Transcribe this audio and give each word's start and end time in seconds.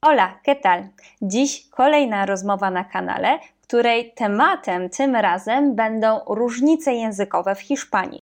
Hola, 0.00 0.40
¿qué 0.42 0.56
tal? 0.56 0.88
Dziś 1.22 1.68
kolejna 1.70 2.26
rozmowa 2.26 2.70
na 2.70 2.84
kanale, 2.84 3.38
której 3.62 4.12
tematem 4.14 4.90
tym 4.90 5.16
razem 5.16 5.74
będą 5.74 6.20
różnice 6.26 6.92
językowe 6.92 7.54
w 7.54 7.60
Hiszpanii. 7.60 8.20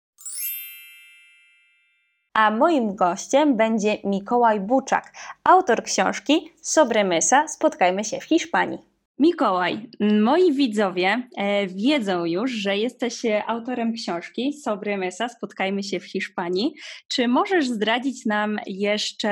A 2.33 2.51
moim 2.51 2.95
gościem 2.95 3.57
będzie 3.57 3.97
Mikołaj 4.03 4.59
Buczak, 4.59 5.13
autor 5.43 5.83
książki 5.83 6.53
Sobremesa 6.61 7.47
Spotkajmy 7.47 8.03
się 8.03 8.19
w 8.19 8.23
Hiszpanii. 8.23 8.90
Mikołaj, 9.19 9.89
moi 9.99 10.53
widzowie 10.53 11.27
e, 11.37 11.67
wiedzą 11.67 12.25
już, 12.25 12.51
że 12.51 12.77
jesteś 12.77 13.25
e, 13.25 13.45
autorem 13.45 13.93
książki 13.93 14.53
Sobremesa 14.53 15.29
Spotkajmy 15.29 15.83
się 15.83 15.99
w 15.99 16.05
Hiszpanii. 16.05 16.73
Czy 17.11 17.27
możesz 17.27 17.69
zdradzić 17.69 18.25
nam 18.25 18.59
jeszcze 18.67 19.29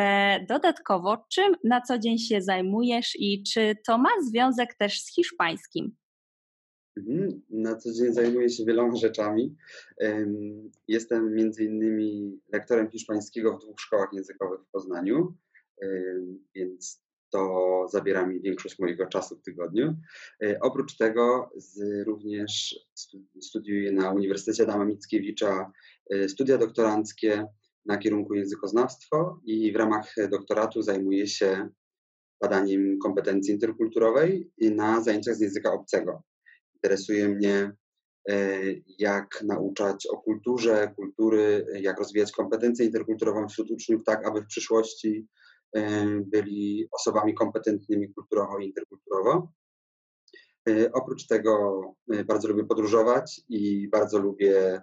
dodatkowo, 0.50 1.26
czym 1.32 1.56
na 1.64 1.82
co 1.82 2.00
dzień 2.00 2.18
się 2.18 2.42
zajmujesz 2.42 3.12
i 3.20 3.44
czy 3.44 3.76
to 3.88 3.98
ma 3.98 4.10
związek 4.30 4.76
też 4.76 5.02
z 5.02 5.16
hiszpańskim? 5.16 5.96
Mhm. 6.98 7.42
Na 7.50 7.76
co 7.76 7.94
dzień 7.94 8.14
zajmuję 8.14 8.50
się 8.50 8.66
wieloma 8.66 8.96
rzeczami. 8.96 9.56
Jestem 10.88 11.34
między 11.34 11.64
innymi 11.64 12.40
lektorem 12.54 12.90
hiszpańskiego 12.90 13.58
w 13.58 13.62
dwóch 13.62 13.80
szkołach 13.80 14.10
językowych 14.14 14.60
w 14.62 14.72
Poznaniu, 14.72 15.34
więc 16.56 17.09
to 17.30 17.86
zabiera 17.92 18.26
mi 18.26 18.42
większość 18.42 18.80
mojego 18.80 19.06
czasu 19.06 19.38
w 19.38 19.42
tygodniu. 19.42 19.96
E, 20.44 20.60
oprócz 20.62 20.98
tego 20.98 21.52
z, 21.56 21.80
również 22.08 22.80
studiuję 23.42 23.92
na 23.92 24.12
Uniwersytecie 24.12 24.64
Adama 24.64 24.86
Mickiewicza 24.86 25.72
e, 26.10 26.30
studia 26.30 26.58
doktoranckie 26.58 27.48
na 27.86 27.98
kierunku 27.98 28.34
językoznawstwo 28.34 29.40
i 29.46 29.72
w 29.72 29.76
ramach 29.76 30.16
doktoratu 30.32 30.82
zajmuję 30.82 31.28
się 31.28 31.70
badaniem 32.42 33.00
kompetencji 33.00 33.54
interkulturowej 33.54 34.52
na 34.62 35.02
zajęciach 35.02 35.36
z 35.36 35.42
języka 35.42 35.74
obcego. 35.74 36.24
Interesuje 36.76 37.30
mnie, 37.30 37.72
e, 38.30 38.60
jak 39.00 39.44
nauczać 39.44 40.08
o 40.08 40.18
kulturze, 40.18 40.94
kultury, 40.96 41.66
jak 41.82 42.00
rozwijać 42.00 42.32
kompetencję 42.32 42.86
interkulturową 42.86 43.48
wśród 43.48 43.72
uczniów, 43.72 44.04
tak 44.04 44.28
aby 44.28 44.42
w 44.42 44.48
przyszłości 44.48 45.28
byli 46.22 46.88
osobami 46.92 47.34
kompetentnymi 47.34 48.14
kulturowo 48.14 48.60
i 48.60 48.66
interkulturowo. 48.66 49.54
E, 50.70 50.92
oprócz 50.92 51.28
tego 51.28 51.82
e, 52.14 52.24
bardzo 52.24 52.48
lubię 52.48 52.64
podróżować 52.64 53.42
i 53.50 53.90
bardzo 53.90 54.20
lubię 54.20 54.82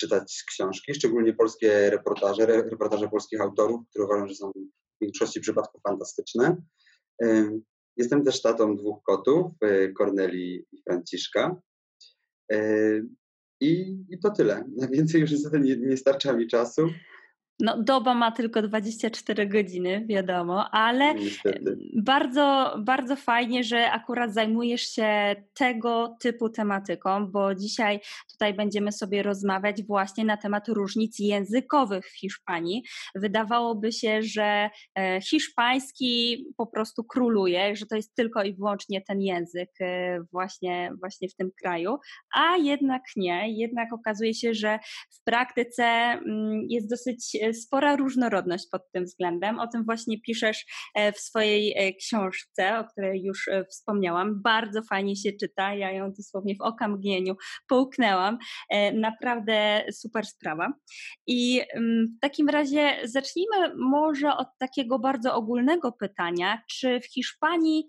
czytać 0.00 0.44
książki, 0.48 0.94
szczególnie 0.94 1.32
polskie 1.32 1.90
reportaże, 1.90 2.46
reportaże 2.46 3.08
polskich 3.08 3.40
autorów, 3.40 3.80
które 3.90 4.04
uważam, 4.04 4.28
że 4.28 4.34
są 4.34 4.50
w 4.50 5.00
większości 5.00 5.40
przypadków 5.40 5.82
fantastyczne. 5.82 6.56
Jestem 7.96 8.24
też 8.24 8.42
tatą 8.42 8.76
dwóch 8.76 9.02
kotów, 9.02 9.52
e, 9.62 9.88
Korneli 9.88 10.66
i 10.72 10.82
Franciszka. 10.82 11.60
I, 13.60 14.04
I, 14.10 14.18
to 14.18 14.30
tyle. 14.30 14.64
Na 14.76 14.88
więcej 14.96 15.20
już 15.20 15.30
niestety 15.30 15.60
nie, 15.60 15.76
nie 15.76 15.96
starcza 15.96 16.32
mi 16.32 16.46
czasu. 16.46 16.88
No, 17.60 17.82
doba 17.82 18.14
ma 18.14 18.32
tylko 18.32 18.62
24 18.62 19.46
godziny, 19.46 20.04
wiadomo, 20.08 20.70
ale 20.70 21.14
Niestety. 21.14 21.78
bardzo, 21.96 22.74
bardzo 22.78 23.16
fajnie, 23.16 23.64
że 23.64 23.90
akurat 23.90 24.34
zajmujesz 24.34 24.82
się 24.82 25.36
tego 25.54 26.16
typu 26.20 26.48
tematyką, 26.48 27.26
bo 27.26 27.54
dzisiaj 27.54 28.00
tutaj 28.32 28.54
będziemy 28.54 28.92
sobie 28.92 29.22
rozmawiać 29.22 29.82
właśnie 29.82 30.24
na 30.24 30.36
temat 30.36 30.68
różnic 30.68 31.18
językowych 31.18 32.06
w 32.06 32.18
Hiszpanii. 32.18 32.82
Wydawałoby 33.14 33.92
się, 33.92 34.22
że 34.22 34.70
e, 34.98 35.20
hiszpański 35.20 36.44
po 36.56 36.66
prostu 36.66 37.04
króluje, 37.04 37.76
że 37.76 37.86
to 37.86 37.96
jest 37.96 38.14
tylko 38.14 38.42
i 38.42 38.54
wyłącznie 38.54 39.02
ten 39.02 39.20
język 39.20 39.70
e, 39.80 40.20
właśnie, 40.32 40.92
właśnie 41.00 41.28
w 41.28 41.34
tym 41.34 41.50
kraju, 41.62 41.96
a 42.36 42.56
jednak 42.56 43.02
nie. 43.16 43.60
Jednak 43.60 43.92
okazuje 43.92 44.34
się, 44.34 44.54
że 44.54 44.78
w 45.10 45.24
praktyce 45.24 45.84
mm, 45.84 46.60
jest 46.68 46.90
dosyć 46.90 47.43
spora 47.52 47.96
różnorodność 47.96 48.64
pod 48.72 48.82
tym 48.92 49.04
względem. 49.04 49.58
O 49.58 49.68
tym 49.68 49.84
właśnie 49.84 50.20
piszesz 50.20 50.64
e, 50.94 51.12
w 51.12 51.18
swojej 51.18 51.74
e, 51.76 51.92
książce, 51.92 52.78
o 52.78 52.84
której 52.84 53.22
już 53.22 53.48
e, 53.48 53.64
wspomniałam. 53.64 54.42
Bardzo 54.42 54.82
fajnie 54.82 55.16
się 55.16 55.32
czyta, 55.40 55.74
ja 55.74 55.92
ją 55.92 56.12
dosłownie 56.12 56.54
w 56.54 56.60
okamgnieniu 56.60 57.34
połknęłam. 57.68 58.38
Naprawdę 58.94 59.84
super 59.92 60.26
sprawa. 60.26 60.72
I 61.26 61.60
mm, 61.74 62.06
w 62.16 62.20
takim 62.20 62.48
razie 62.48 62.96
zacznijmy 63.04 63.74
może 63.76 64.36
od 64.36 64.48
takiego 64.58 64.98
bardzo 64.98 65.34
ogólnego 65.34 65.92
pytania, 65.92 66.62
czy 66.70 67.00
w 67.00 67.06
Hiszpanii 67.06 67.88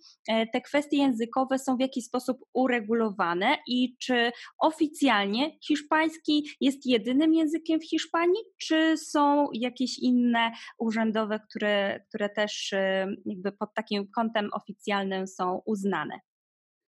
te 0.53 0.61
kwestie 0.61 0.97
językowe 0.97 1.59
są 1.59 1.77
w 1.77 1.79
jakiś 1.79 2.05
sposób 2.05 2.37
uregulowane 2.53 3.57
i 3.67 3.97
czy 3.97 4.31
oficjalnie 4.59 5.57
hiszpański 5.67 6.49
jest 6.61 6.85
jedynym 6.85 7.33
językiem 7.33 7.79
w 7.79 7.89
Hiszpanii, 7.89 8.43
czy 8.61 8.97
są 8.97 9.44
jakieś 9.53 9.99
inne 9.99 10.51
urzędowe, 10.79 11.39
które, 11.49 11.99
które 12.09 12.29
też 12.29 12.73
y, 12.73 12.77
jakby 13.25 13.51
pod 13.51 13.73
takim 13.73 14.07
kątem 14.15 14.49
oficjalnym 14.53 15.27
są 15.27 15.61
uznane. 15.65 16.19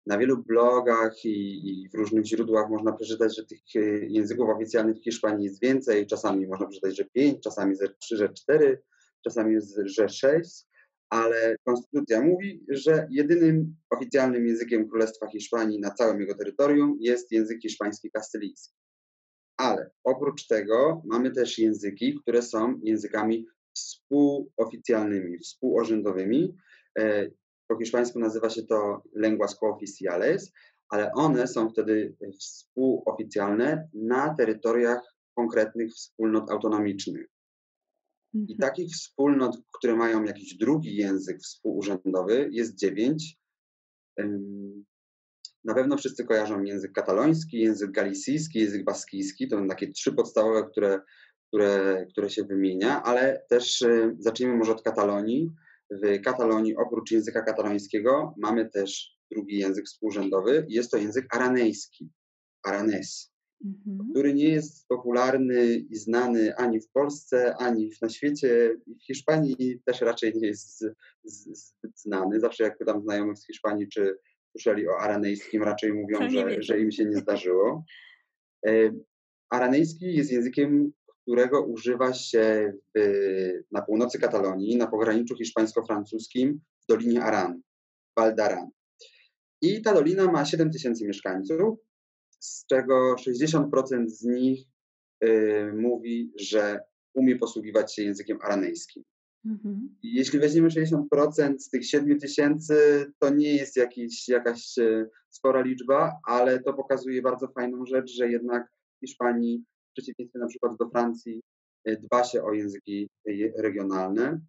Na 0.05 0.17
wielu 0.17 0.43
blogach 0.43 1.25
i, 1.25 1.69
i, 1.69 1.89
w 1.89 1.93
różnych 1.93 2.25
źródłach 2.25 2.69
można 2.69 2.93
przeczytać, 2.93 3.35
że 3.35 3.45
tych 3.45 3.59
y, 3.75 4.07
języków 4.09 4.49
oficjalnych 4.49 4.97
w 4.97 5.03
Hiszpanii 5.03 5.45
jest 5.45 5.61
więcej. 5.61 6.07
Czasami 6.07 6.47
można 6.47 6.67
przeczytać, 6.67 6.97
że 6.97 7.05
pięć, 7.05 7.43
czasami 7.43 7.75
że 7.75 7.89
trzy, 7.99 8.17
że 8.17 8.29
cztery, 8.29 8.83
czasami 9.23 9.57
że 9.85 10.09
sześć, 10.09 10.65
ale 11.09 11.55
konstytucja 11.65 12.21
mówi, 12.21 12.65
że 12.69 13.07
jedynym 13.11 13.75
oficjalnym 13.89 14.47
językiem 14.47 14.89
Królestwa 14.89 15.27
Hiszpanii 15.27 15.79
na 15.79 15.91
całym 15.91 16.19
jego 16.21 16.35
terytorium 16.35 16.97
jest 16.99 17.31
język 17.31 17.61
hiszpański 17.61 18.11
kastylijski. 18.11 18.75
Ale 19.57 19.89
oprócz 20.03 20.47
tego 20.47 21.01
mamy 21.05 21.31
też 21.31 21.57
języki, 21.57 22.19
które 22.21 22.41
są 22.41 22.79
językami 22.83 23.45
współoficjalnymi, 23.75 25.37
współurzędowymi. 25.39 26.57
E, 26.99 27.29
po 27.67 27.77
hiszpańsku 27.77 28.19
nazywa 28.19 28.49
się 28.49 28.63
to 28.63 29.03
lenguas 29.13 29.59
cooficiales, 29.59 30.53
ale 30.89 31.11
one 31.13 31.47
są 31.47 31.69
wtedy 31.69 32.15
współoficjalne 32.39 33.89
na 33.93 34.35
terytoriach 34.35 35.15
konkretnych 35.35 35.91
wspólnot 35.91 36.51
autonomicznych. 36.51 37.27
I 38.33 38.39
mhm. 38.39 38.59
takich 38.59 38.93
wspólnot, 38.93 39.57
które 39.77 39.95
mają 39.95 40.23
jakiś 40.23 40.57
drugi 40.57 40.95
język 40.95 41.39
współurzędowy, 41.39 42.49
jest 42.51 42.75
dziewięć. 42.75 43.37
Na 45.67 45.73
pewno 45.73 45.97
wszyscy 45.97 46.25
kojarzą 46.25 46.63
język 46.63 46.91
kataloński, 46.91 47.59
język 47.59 47.91
galicyjski, 47.91 48.59
język 48.59 48.83
baskijski. 48.83 49.47
To 49.47 49.57
są 49.57 49.67
takie 49.67 49.87
trzy 49.91 50.13
podstawowe, 50.13 50.63
które, 50.71 50.99
które, 51.47 52.05
które 52.11 52.29
się 52.29 52.43
wymienia, 52.43 53.03
ale 53.03 53.45
też 53.49 53.81
y, 53.81 54.15
zacznijmy 54.19 54.55
może 54.55 54.71
od 54.71 54.81
Katalonii. 54.81 55.51
W 55.91 56.21
Katalonii 56.21 56.75
oprócz 56.75 57.11
języka 57.11 57.41
katalońskiego 57.41 58.33
mamy 58.37 58.69
też 58.69 59.17
drugi 59.31 59.57
język 59.57 59.85
współrzędowy. 59.85 60.65
Jest 60.69 60.91
to 60.91 60.97
język 60.97 61.35
aranejski, 61.35 62.09
aranes, 62.63 63.33
mhm. 63.65 64.09
który 64.11 64.33
nie 64.33 64.49
jest 64.49 64.87
popularny 64.87 65.75
i 65.75 65.95
znany 65.95 66.55
ani 66.55 66.81
w 66.81 66.89
Polsce, 66.91 67.55
ani 67.55 67.91
na 68.01 68.09
świecie. 68.09 68.77
W 68.87 69.05
Hiszpanii 69.05 69.81
też 69.85 70.01
raczej 70.01 70.33
nie 70.35 70.47
jest 70.47 70.85
zbyt 71.23 71.99
znany. 71.99 72.39
Zawsze 72.39 72.63
jak 72.63 72.77
pytam 72.77 73.01
znajomych 73.01 73.37
z 73.37 73.47
Hiszpanii, 73.47 73.87
czy 73.87 74.17
słyszeli 74.57 74.87
o 74.87 74.99
aranejskim, 74.99 75.63
raczej 75.63 75.93
mówią, 75.93 76.29
że, 76.29 76.61
że 76.63 76.79
im 76.79 76.91
się 76.91 77.05
nie 77.05 77.17
zdarzyło. 77.17 77.85
E, 78.67 78.71
aranejski 79.49 80.15
jest 80.15 80.31
językiem, 80.31 80.91
którego 81.21 81.61
używa 81.65 82.13
się 82.13 82.73
w, 82.95 83.01
na 83.71 83.81
północy 83.81 84.19
Katalonii, 84.19 84.77
na 84.77 84.87
pograniczu 84.87 85.35
hiszpańsko-francuskim, 85.35 86.59
w 86.83 86.85
Dolinie 86.89 87.23
Aran, 87.23 87.61
Val 88.17 88.35
d'Aran. 88.35 88.67
I 89.61 89.81
ta 89.81 89.93
dolina 89.93 90.31
ma 90.31 90.45
7 90.45 90.71
tysięcy 90.71 91.07
mieszkańców, 91.07 91.79
z 92.39 92.65
czego 92.65 93.15
60% 93.15 94.07
z 94.07 94.23
nich 94.23 94.67
y, 95.23 95.73
mówi, 95.73 96.31
że 96.35 96.79
umie 97.13 97.35
posługiwać 97.35 97.95
się 97.95 98.03
językiem 98.03 98.37
aranejskim. 98.41 99.03
Mhm. 99.47 99.95
Jeśli 100.03 100.39
weźmiemy 100.39 100.69
60% 100.69 101.59
z 101.59 101.69
tych 101.69 101.85
7 101.85 102.19
tysięcy, 102.19 103.05
to 103.19 103.29
nie 103.29 103.55
jest 103.55 103.77
jakiś, 103.77 104.27
jakaś 104.27 104.77
e, 104.77 105.09
spora 105.29 105.61
liczba, 105.61 106.19
ale 106.23 106.59
to 106.59 106.73
pokazuje 106.73 107.21
bardzo 107.21 107.47
fajną 107.47 107.85
rzecz, 107.85 108.11
że 108.11 108.29
jednak 108.29 108.67
w 108.97 108.99
Hiszpanii, 108.99 109.63
w 109.89 109.93
przeciwieństwie 109.93 110.39
na 110.39 110.47
przykład 110.47 110.77
do 110.77 110.89
Francji, 110.89 111.41
e, 111.85 111.97
dba 111.97 112.23
się 112.23 112.43
o 112.43 112.53
języki 112.53 113.09
regionalne 113.57 114.39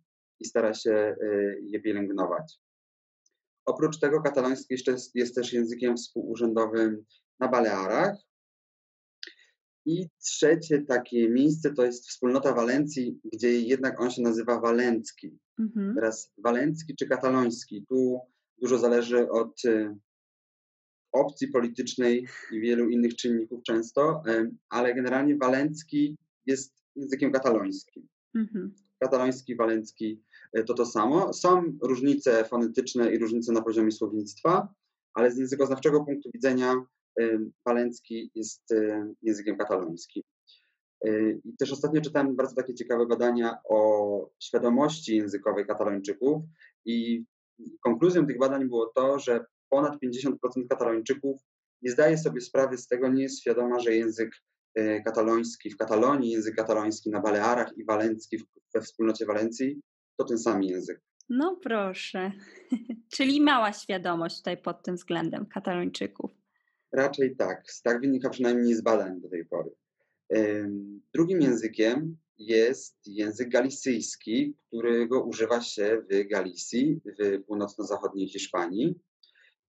i 0.41 0.45
stara 0.45 0.75
się 0.75 0.93
e, 0.93 1.17
je 1.61 1.81
pielęgnować. 1.81 2.59
Oprócz 3.67 3.99
tego 3.99 4.23
kataloński 4.23 4.75
jest 5.15 5.35
też 5.35 5.53
językiem 5.53 5.97
współurzędowym 5.97 7.05
na 7.41 7.49
Balearach 7.49 8.28
I 9.89 10.09
trzecie 10.19 10.83
takie 10.83 11.29
miejsce 11.29 11.75
to 11.75 11.85
jest 11.85 12.09
wspólnota 12.09 12.55
Walencji, 12.55 13.21
gdzie 13.33 13.61
jednak 13.61 14.01
on 14.01 14.11
się 14.11 14.23
nazywa 14.23 14.61
Walencki. 14.61 15.39
Mhm. 15.59 15.95
Teraz 15.95 16.33
Walencki 16.39 16.97
czy 16.97 17.07
kataloński, 17.07 17.85
tu 17.89 18.21
dużo 18.61 18.79
zależy 18.79 19.31
od 19.31 19.65
y, 19.65 19.97
opcji 21.13 21.49
politycznej 21.49 22.27
i 22.53 22.61
wielu 22.61 22.89
innych 22.89 23.17
czynników 23.17 23.63
często, 23.63 24.23
ale 24.69 24.95
generalnie 24.95 25.37
Walencki 25.37 26.17
jest 26.47 26.75
językiem 26.97 27.33
katalońskim. 27.33 28.09
Mhm. 28.35 28.75
Kataloński, 28.99 29.57
walencki 29.57 30.23
e, 30.53 30.65
to 30.65 30.75
to 30.75 30.87
samo. 30.87 31.33
Są 31.33 31.79
różnice 31.83 32.45
fonetyczne 32.45 33.13
i 33.13 33.19
różnice 33.19 33.53
na 33.53 33.63
poziomie 33.63 33.93
słownictwa, 33.93 34.75
ale 35.15 35.31
z 35.31 35.39
językoznawczego 35.39 36.05
punktu 36.05 36.31
widzenia 36.35 36.75
walencki 37.67 38.31
jest 38.35 38.73
e, 38.73 39.13
językiem 39.23 39.57
katalońskim. 39.57 40.23
E, 41.05 41.31
I 41.31 41.57
też 41.59 41.73
ostatnio 41.73 42.01
czytałem 42.01 42.37
bardzo 42.37 42.55
takie 42.55 42.75
ciekawe 42.75 43.07
badania 43.07 43.59
o 43.69 44.31
świadomości 44.43 45.17
językowej 45.17 45.67
katalończyków 45.67 46.43
i 46.85 47.25
konkluzją 47.85 48.27
tych 48.27 48.39
badań 48.39 48.69
było 48.69 48.93
to, 48.97 49.19
że 49.19 49.45
ponad 49.69 49.99
50% 50.03 50.35
katalończyków 50.69 51.41
nie 51.83 51.91
zdaje 51.91 52.19
sobie 52.19 52.41
sprawy 52.41 52.79
z 52.79 52.87
tego, 52.87 53.09
nie 53.09 53.23
jest 53.23 53.41
świadoma, 53.41 53.81
że 53.81 53.95
język 53.95 54.31
e, 54.75 55.03
kataloński 55.03 55.71
w 55.71 55.77
Katalonii, 55.77 56.31
język 56.31 56.55
kataloński 56.55 57.11
na 57.11 57.21
Balearach 57.21 57.73
i 57.77 57.85
walencki 57.85 58.39
we 58.75 58.81
wspólnocie 58.81 59.27
Walencji 59.27 59.81
to 60.17 60.25
ten 60.25 60.39
sam 60.39 60.63
język. 60.63 61.01
No 61.29 61.59
proszę. 61.63 62.33
Czyli 63.15 63.41
mała 63.41 63.73
świadomość 63.73 64.37
tutaj 64.37 64.57
pod 64.57 64.83
tym 64.83 64.97
względem 64.97 65.47
katalończyków. 65.47 66.38
Raczej 66.93 67.37
tak. 67.37 67.65
Tak 67.83 68.01
wynika 68.01 68.31
przynajmniej 68.31 68.75
z 68.75 68.81
badań 68.81 69.21
do 69.21 69.29
tej 69.29 69.45
pory. 69.45 69.71
Drugim 71.15 71.43
językiem 71.43 72.17
jest 72.39 72.97
język 73.07 73.49
galicyjski, 73.49 74.55
którego 74.67 75.25
używa 75.25 75.61
się 75.61 76.03
w 76.11 76.29
Galicji, 76.29 77.01
w 77.05 77.45
północno-zachodniej 77.45 78.29
Hiszpanii. 78.29 78.95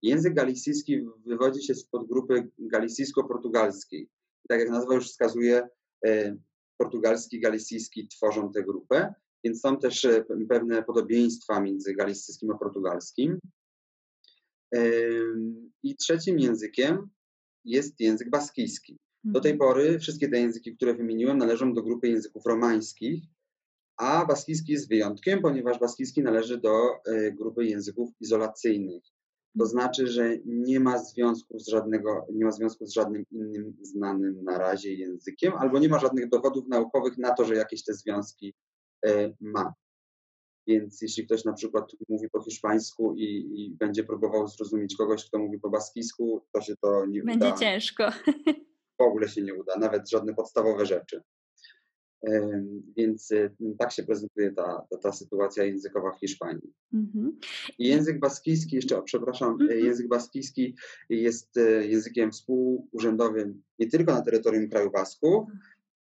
Język 0.02 0.34
galicyjski 0.34 1.06
wywodzi 1.26 1.62
się 1.66 1.74
z 1.74 1.84
podgrupy 1.84 2.48
galicyjsko-portugalskiej. 2.58 4.08
Tak 4.48 4.60
jak 4.60 4.70
nazwa 4.70 4.94
już 4.94 5.08
wskazuje, 5.08 5.68
e, 6.06 6.36
portugalski 6.76 7.36
i 7.36 7.40
galicyjski 7.40 8.08
tworzą 8.08 8.52
tę 8.52 8.62
grupę, 8.62 9.14
więc 9.44 9.60
są 9.60 9.76
też 9.76 10.04
e, 10.04 10.24
pewne 10.48 10.82
podobieństwa 10.82 11.60
między 11.60 11.94
galicyjskim 11.94 12.50
a 12.50 12.58
portugalskim. 12.58 13.38
I 15.82 15.96
trzecim 15.96 16.38
językiem 16.38 17.08
jest 17.64 18.00
język 18.00 18.30
baskijski. 18.30 18.98
Do 19.24 19.40
tej 19.40 19.52
mhm. 19.52 19.68
pory 19.68 19.98
wszystkie 19.98 20.28
te 20.28 20.40
języki, 20.40 20.76
które 20.76 20.94
wymieniłem, 20.94 21.38
należą 21.38 21.74
do 21.74 21.82
grupy 21.82 22.08
języków 22.08 22.46
romańskich, 22.46 23.24
a 23.96 24.26
baskijski 24.26 24.72
jest 24.72 24.88
wyjątkiem, 24.88 25.42
ponieważ 25.42 25.78
baskijski 25.78 26.22
należy 26.22 26.58
do 26.58 26.90
e, 27.06 27.32
grupy 27.32 27.64
języków 27.64 28.10
izolacyjnych. 28.20 29.02
To 29.58 29.66
znaczy, 29.66 30.06
że 30.06 30.38
nie 30.46 30.80
ma 30.80 30.98
związku 30.98 31.58
z 31.58 31.68
żadnego, 31.68 32.26
nie 32.32 32.44
ma 32.44 32.50
związku 32.50 32.86
z 32.86 32.92
żadnym 32.92 33.24
innym 33.30 33.76
znanym 33.82 34.44
na 34.44 34.58
razie 34.58 34.94
językiem, 34.94 35.52
albo 35.58 35.78
nie 35.78 35.88
ma 35.88 35.98
żadnych 35.98 36.28
dowodów 36.28 36.68
naukowych 36.68 37.18
na 37.18 37.34
to, 37.34 37.44
że 37.44 37.54
jakieś 37.54 37.84
te 37.84 37.94
związki 37.94 38.54
e, 39.06 39.34
ma. 39.40 39.74
Więc 40.70 41.02
jeśli 41.02 41.26
ktoś 41.26 41.44
na 41.44 41.52
przykład 41.52 41.92
mówi 42.08 42.30
po 42.30 42.42
hiszpańsku 42.42 43.14
i, 43.14 43.24
i, 43.24 43.70
będzie 43.70 44.04
próbował 44.04 44.48
zrozumieć 44.48 44.96
kogoś, 44.96 45.24
kto 45.24 45.38
mówi 45.38 45.58
po 45.58 45.70
baskijsku, 45.70 46.42
to 46.52 46.60
się 46.60 46.76
to 46.76 47.06
nie 47.06 47.22
będzie 47.22 47.38
uda. 47.38 47.46
Będzie 47.46 47.66
ciężko. 47.66 48.10
W 48.98 49.02
ogóle 49.02 49.28
się 49.28 49.42
nie 49.42 49.54
uda, 49.54 49.76
nawet 49.78 50.10
żadne 50.10 50.34
podstawowe 50.34 50.86
rzeczy. 50.86 51.22
Więc 52.96 53.30
y, 53.30 53.54
tak 53.78 53.92
się 53.92 54.02
prezentuje 54.02 54.52
ta, 54.52 54.86
ta, 54.90 54.98
ta 54.98 55.12
sytuacja 55.12 55.64
językowa 55.64 56.12
w 56.12 56.20
Hiszpanii. 56.20 56.72
Mm-hmm. 56.94 57.30
Język 57.78 58.20
baskijski, 58.20 58.76
jeszcze 58.76 59.02
przepraszam, 59.02 59.58
mm-hmm. 59.58 59.72
język 59.72 60.08
baskijski 60.08 60.76
jest 61.10 61.56
y, 61.56 61.86
językiem 61.86 62.30
współurzędowym 62.30 63.62
nie 63.78 63.88
tylko 63.88 64.12
na 64.12 64.22
terytorium 64.22 64.68
kraju 64.68 64.90
Basków, 64.90 65.44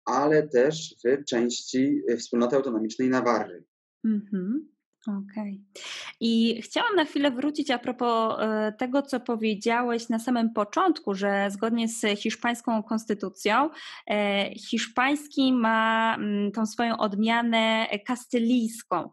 ale 0.05 0.47
też 0.47 0.95
w 1.05 1.23
części 1.25 2.01
wspólnoty 2.17 2.55
autonomicznej 2.55 3.09
Nawarry. 3.09 3.63
Mm-hmm. 4.07 4.77
Okej. 5.07 5.63
Okay. 5.71 5.83
I 6.19 6.61
chciałam 6.61 6.95
na 6.95 7.05
chwilę 7.05 7.31
wrócić 7.31 7.71
a 7.71 7.79
propos 7.79 8.35
e, 8.39 8.73
tego, 8.79 9.01
co 9.01 9.19
powiedziałeś 9.19 10.09
na 10.09 10.19
samym 10.19 10.53
początku, 10.53 11.13
że 11.13 11.47
zgodnie 11.51 11.87
z 11.87 12.19
hiszpańską 12.19 12.83
konstytucją, 12.83 13.69
e, 14.07 14.49
hiszpański 14.55 15.53
ma 15.53 16.15
mm, 16.15 16.51
tą 16.51 16.65
swoją 16.65 16.97
odmianę 16.97 17.87
kastylijską. 18.05 19.09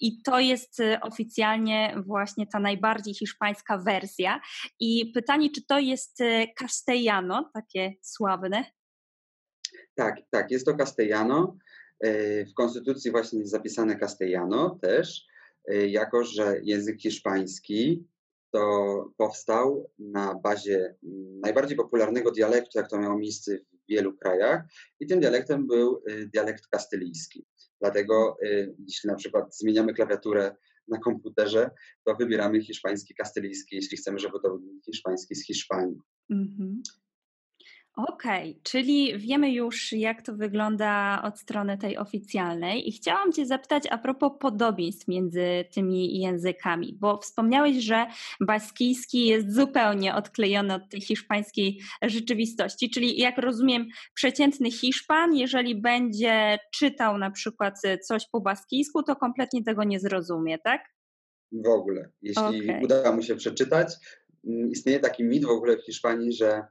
I 0.00 0.22
to 0.22 0.40
jest 0.40 0.80
e, 0.80 1.00
oficjalnie 1.00 1.94
właśnie 2.06 2.46
ta 2.46 2.60
najbardziej 2.60 3.14
hiszpańska 3.14 3.78
wersja. 3.78 4.40
I 4.80 5.12
pytanie, 5.14 5.50
czy 5.54 5.66
to 5.66 5.78
jest 5.78 6.18
castellano, 6.58 7.50
takie 7.54 7.92
sławne? 8.02 8.64
Tak, 9.94 10.16
tak, 10.30 10.50
jest 10.50 10.66
to 10.66 10.74
castellano. 10.74 11.56
E, 12.00 12.44
w 12.44 12.54
konstytucji 12.54 13.10
właśnie 13.10 13.38
jest 13.38 13.50
zapisane 13.50 13.98
castellano 13.98 14.78
też, 14.82 15.26
e, 15.68 15.88
jako 15.88 16.24
że 16.24 16.60
język 16.62 17.00
hiszpański 17.00 18.06
to 18.50 19.12
powstał 19.16 19.90
na 19.98 20.34
bazie 20.34 20.94
najbardziej 21.42 21.76
popularnego 21.76 22.30
dialektu, 22.30 22.78
jak 22.78 22.90
to 22.90 22.98
miało 22.98 23.18
miejsce 23.18 23.58
w 23.58 23.88
wielu 23.88 24.16
krajach, 24.16 24.62
i 25.00 25.06
tym 25.06 25.20
dialektem 25.20 25.66
był 25.66 26.02
e, 26.06 26.26
dialekt 26.26 26.66
kastylijski. 26.66 27.46
Dlatego 27.80 28.36
jeśli 28.86 29.08
na 29.08 29.14
przykład 29.14 29.56
zmieniamy 29.56 29.94
klawiaturę 29.94 30.56
na 30.88 30.98
komputerze, 30.98 31.70
to 32.04 32.14
wybieramy 32.14 32.62
hiszpański 32.62 33.14
kastylijski, 33.14 33.76
jeśli 33.76 33.96
chcemy, 33.96 34.18
żeby 34.18 34.40
to 34.42 34.48
był 34.48 34.80
hiszpański 34.86 35.34
z 35.34 35.46
Hiszpanii. 35.46 35.98
Mm 36.30 36.44
-hmm. 36.44 37.07
Okej, 37.98 38.50
okay, 38.50 38.60
czyli 38.62 39.18
wiemy 39.18 39.52
już, 39.52 39.92
jak 39.92 40.22
to 40.22 40.34
wygląda 40.34 41.22
od 41.24 41.38
strony 41.38 41.78
tej 41.78 41.96
oficjalnej, 41.96 42.88
i 42.88 42.92
chciałam 42.92 43.32
Cię 43.32 43.46
zapytać 43.46 43.84
a 43.90 43.98
propos 43.98 44.32
podobieństw 44.40 45.08
między 45.08 45.64
tymi 45.74 46.20
językami, 46.20 46.96
bo 47.00 47.18
wspomniałeś, 47.18 47.76
że 47.76 48.06
baskijski 48.40 49.26
jest 49.26 49.54
zupełnie 49.54 50.14
odklejony 50.14 50.74
od 50.74 50.88
tej 50.90 51.00
hiszpańskiej 51.00 51.80
rzeczywistości, 52.02 52.90
czyli 52.90 53.18
jak 53.18 53.38
rozumiem, 53.38 53.86
przeciętny 54.14 54.70
Hiszpan, 54.70 55.34
jeżeli 55.34 55.80
będzie 55.80 56.58
czytał 56.74 57.18
na 57.18 57.30
przykład 57.30 57.74
coś 58.06 58.28
po 58.32 58.40
baskijsku, 58.40 59.02
to 59.02 59.16
kompletnie 59.16 59.64
tego 59.64 59.84
nie 59.84 60.00
zrozumie, 60.00 60.58
tak? 60.58 60.80
W 61.52 61.68
ogóle. 61.68 62.10
Jeśli 62.22 62.70
okay. 62.70 62.80
uda 62.82 63.12
mu 63.12 63.22
się 63.22 63.36
przeczytać, 63.36 63.94
mm, 64.46 64.70
istnieje 64.70 65.00
taki 65.00 65.24
mit 65.24 65.44
w 65.44 65.50
ogóle 65.50 65.76
w 65.76 65.84
Hiszpanii, 65.84 66.32
że 66.32 66.66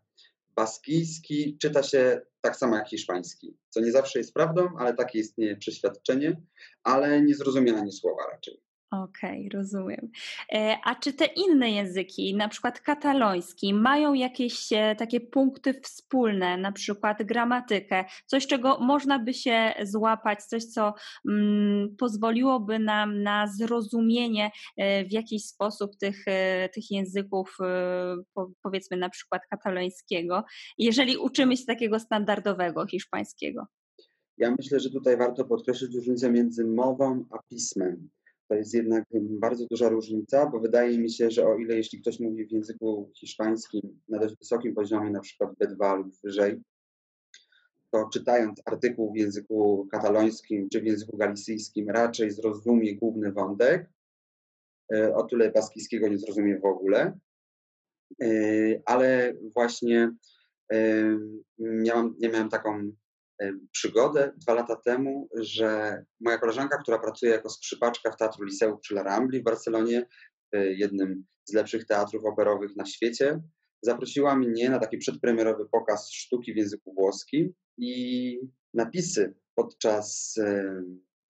baskijski 0.58 1.58
czyta 1.62 1.84
się 1.84 2.22
tak 2.42 2.56
samo 2.56 2.76
jak 2.76 2.90
hiszpański, 2.90 3.58
co 3.70 3.80
nie 3.82 3.92
zawsze 3.92 4.20
jest 4.20 4.34
prawdą, 4.34 4.70
ale 4.80 4.94
takie 4.94 5.20
istnieje 5.20 5.58
przeświadczenie, 5.58 6.42
ale 6.84 7.22
nie 7.22 7.36
zrozumiane 7.36 7.80
ani 7.80 7.92
słowa 7.92 8.24
raczej. 8.32 8.67
Okej, 8.92 9.48
okay, 9.48 9.60
rozumiem. 9.60 10.10
E, 10.54 10.78
a 10.84 10.96
czy 10.96 11.14
te 11.14 11.26
inne 11.26 11.72
języki, 11.72 12.36
na 12.36 12.48
przykład 12.48 12.80
kataloński, 12.80 13.74
mają 13.74 14.14
jakieś 14.14 14.74
e, 14.74 14.96
takie 14.96 15.22
punkty 15.22 15.74
wspólne, 15.74 16.58
na 16.58 16.72
przykład 16.72 17.24
gramatykę, 17.24 18.06
coś, 18.26 18.48
czego 18.48 18.80
można 18.80 19.20
by 19.20 19.34
się 19.34 19.74
złapać, 19.84 20.44
coś, 20.44 20.66
co 20.66 20.94
mm, 21.30 21.96
pozwoliłoby 21.98 22.80
nam 22.80 23.24
na 23.24 23.48
zrozumienie 23.48 24.52
e, 24.78 25.06
w 25.06 25.12
jakiś 25.12 25.46
sposób 25.46 25.98
tych, 25.98 26.26
tych 26.74 26.92
języków, 26.92 27.58
powiedzmy 28.62 28.98
na 28.98 29.10
przykład 29.10 29.42
katalońskiego, 29.50 30.44
jeżeli 30.78 31.18
uczymy 31.18 31.58
się 31.58 31.66
takiego 31.66 32.00
standardowego 32.00 32.88
hiszpańskiego? 32.88 33.68
Ja 34.38 34.56
myślę, 34.58 34.80
że 34.80 34.90
tutaj 34.90 35.18
warto 35.18 35.46
podkreślić 35.46 35.96
różnicę 35.96 36.32
między 36.32 36.66
mową 36.66 37.26
a 37.32 37.38
pismem. 37.50 38.10
To 38.50 38.56
jest 38.56 38.74
jednak 38.74 39.04
bardzo 39.14 39.66
duża 39.72 39.90
różnica, 39.90 40.46
bo 40.46 40.60
wydaje 40.60 41.00
mi 41.00 41.12
się, 41.12 41.32
że 41.32 41.48
o 41.48 41.58
ile 41.58 41.76
jeśli 41.76 42.02
ktoś 42.02 42.20
mówi 42.20 42.46
w 42.46 42.52
języku 42.52 43.12
hiszpańskim 43.16 44.00
na 44.08 44.20
dość 44.20 44.36
wysokim 44.38 44.76
poziomie, 44.76 45.10
na 45.10 45.20
przykład 45.20 45.52
B2 45.54 45.98
lub 45.98 46.14
wyżej, 46.24 46.62
to 47.92 48.10
czytając 48.14 48.62
artykuł 48.66 49.14
w 49.14 49.18
języku 49.18 49.88
katalońskim 49.92 50.70
czy 50.70 50.82
w 50.82 50.86
języku 50.86 51.18
galicyjskim 51.18 51.90
raczej 51.90 52.32
zrozumie 52.32 52.96
główny 52.96 53.32
wątek, 53.32 53.90
e, 54.94 55.16
o 55.16 55.24
tyle 55.24 55.52
baskijskiego 55.52 56.08
nie 56.08 56.18
zrozumie 56.18 56.60
w 56.60 56.66
ogóle. 56.66 57.20
E, 58.22 58.28
ale 58.86 59.34
właśnie 59.54 60.12
e, 60.74 61.04
miałam, 61.60 62.16
nie 62.20 62.30
miałem 62.30 62.50
taką 62.50 62.92
przygodę 63.72 64.32
dwa 64.38 64.54
lata 64.54 64.76
temu, 64.76 65.30
że 65.36 66.02
moja 66.20 66.38
koleżanka, 66.38 66.78
która 66.78 67.00
pracuje 67.00 67.32
jako 67.32 67.50
skrzypaczka 67.50 68.12
w 68.12 68.18
Teatru 68.18 68.46
Liceum 68.46 68.80
przy 68.80 68.94
La 68.94 69.04
Rambli 69.04 69.40
w 69.40 69.44
Barcelonie, 69.44 70.06
jednym 70.54 71.26
z 71.46 71.54
lepszych 71.54 71.86
teatrów 71.86 72.26
operowych 72.26 72.76
na 72.76 72.86
świecie, 72.86 73.40
zaprosiła 73.82 74.36
mnie 74.36 74.70
na 74.70 74.80
taki 74.80 74.98
przedpremierowy 74.98 75.66
pokaz 75.72 76.12
sztuki 76.12 76.54
w 76.54 76.58
języku 76.58 76.94
włoskim 76.94 77.54
i 77.78 78.40
napisy 78.74 79.34
podczas 79.56 80.36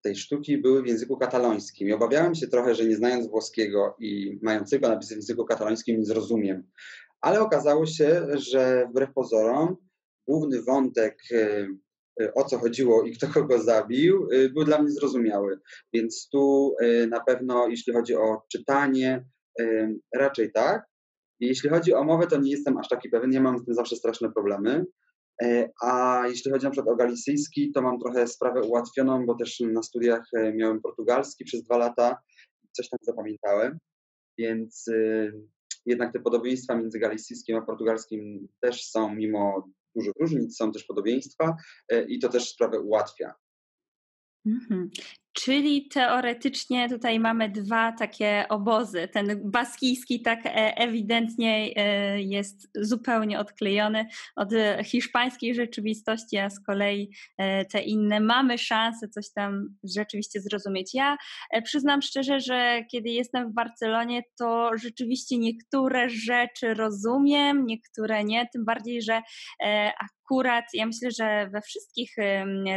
tej 0.03 0.15
sztuki 0.15 0.57
były 0.57 0.83
w 0.83 0.87
języku 0.87 1.17
katalońskim. 1.17 1.87
I 1.87 1.93
obawiałem 1.93 2.35
się 2.35 2.47
trochę, 2.47 2.75
że 2.75 2.85
nie 2.85 2.95
znając 2.95 3.27
włoskiego 3.27 3.95
i 3.99 4.39
mając 4.41 4.71
napisy 4.81 5.13
w 5.13 5.17
języku 5.17 5.45
katalońskim 5.45 5.99
nie 5.99 6.05
zrozumiem. 6.05 6.63
Ale 7.21 7.41
okazało 7.41 7.85
się, 7.85 8.27
że 8.33 8.87
wbrew 8.89 9.13
pozorom 9.13 9.75
główny 10.27 10.61
wątek, 10.61 11.17
o 12.35 12.43
co 12.43 12.57
chodziło 12.57 13.03
i 13.03 13.11
kto 13.11 13.27
kogo 13.27 13.59
zabił, 13.59 14.27
e, 14.31 14.49
był 14.49 14.63
dla 14.63 14.81
mnie 14.81 14.91
zrozumiały. 14.91 15.59
Więc 15.93 16.29
tu 16.31 16.75
na 17.09 17.19
pewno, 17.19 17.67
jeśli 17.67 17.93
chodzi 17.93 18.15
o 18.15 18.41
czytanie, 18.51 19.25
raczej 20.15 20.51
tak. 20.51 20.85
Jeśli 21.39 21.69
chodzi 21.69 21.93
o 21.93 22.03
mowę, 22.03 22.27
to 22.27 22.37
nie 22.37 22.51
jestem 22.51 22.77
aż 22.77 22.87
taki 22.87 23.09
pewien, 23.09 23.29
nie 23.29 23.41
mam 23.41 23.59
z 23.59 23.65
tym 23.65 23.73
zawsze 23.73 23.95
straszne 23.95 24.31
problemy. 24.31 24.85
A 25.83 26.23
jeśli 26.27 26.51
chodzi 26.51 26.65
na 26.65 26.71
przykład 26.71 26.93
o 26.93 26.97
galicyjski, 26.97 27.71
to 27.71 27.81
mam 27.81 27.99
trochę 27.99 28.27
sprawę 28.27 28.61
ułatwioną, 28.61 29.25
bo 29.25 29.35
też 29.35 29.59
na 29.59 29.83
studiach 29.83 30.23
miałem 30.53 30.81
portugalski 30.81 31.45
przez 31.45 31.63
dwa 31.63 31.77
lata, 31.77 32.17
coś 32.71 32.89
tam 32.89 32.99
zapamiętałem, 33.01 33.77
więc 34.37 34.85
jednak 35.85 36.13
te 36.13 36.19
podobieństwa 36.19 36.75
między 36.75 36.99
galicyjskim 36.99 37.57
a 37.57 37.61
portugalskim 37.61 38.47
też 38.61 38.83
są, 38.83 39.15
mimo 39.15 39.69
dużych 39.97 40.13
różnic, 40.19 40.57
są 40.57 40.71
też 40.71 40.83
podobieństwa 40.83 41.55
e, 41.89 42.03
i 42.03 42.19
to 42.19 42.29
też 42.29 42.49
sprawę 42.49 42.79
ułatwia. 42.79 43.33
Czyli 45.43 45.87
teoretycznie 45.87 46.89
tutaj 46.89 47.19
mamy 47.19 47.49
dwa 47.49 47.91
takie 47.91 48.45
obozy. 48.49 49.07
Ten 49.07 49.41
baskijski 49.51 50.21
tak 50.21 50.45
e, 50.45 50.77
ewidentnie 50.77 51.73
e, 51.75 52.21
jest 52.21 52.69
zupełnie 52.75 53.39
odklejony 53.39 54.05
od 54.35 54.49
hiszpańskiej 54.83 55.55
rzeczywistości, 55.55 56.37
a 56.37 56.49
z 56.49 56.63
kolei 56.63 57.09
e, 57.37 57.65
te 57.65 57.81
inne 57.81 58.19
mamy 58.19 58.57
szansę 58.57 59.07
coś 59.07 59.25
tam 59.35 59.67
rzeczywiście 59.83 60.41
zrozumieć. 60.41 60.93
Ja 60.93 61.17
przyznam 61.63 62.01
szczerze, 62.01 62.39
że 62.39 62.85
kiedy 62.91 63.09
jestem 63.09 63.51
w 63.51 63.53
Barcelonie, 63.53 64.23
to 64.39 64.71
rzeczywiście 64.77 65.37
niektóre 65.37 66.09
rzeczy 66.09 66.73
rozumiem, 66.73 67.65
niektóre 67.65 68.23
nie, 68.23 68.47
tym 68.53 68.65
bardziej, 68.65 69.01
że 69.01 69.21
akurat 70.27 70.65
ja 70.73 70.85
myślę, 70.85 71.11
że 71.11 71.49
we 71.53 71.61
wszystkich 71.61 72.15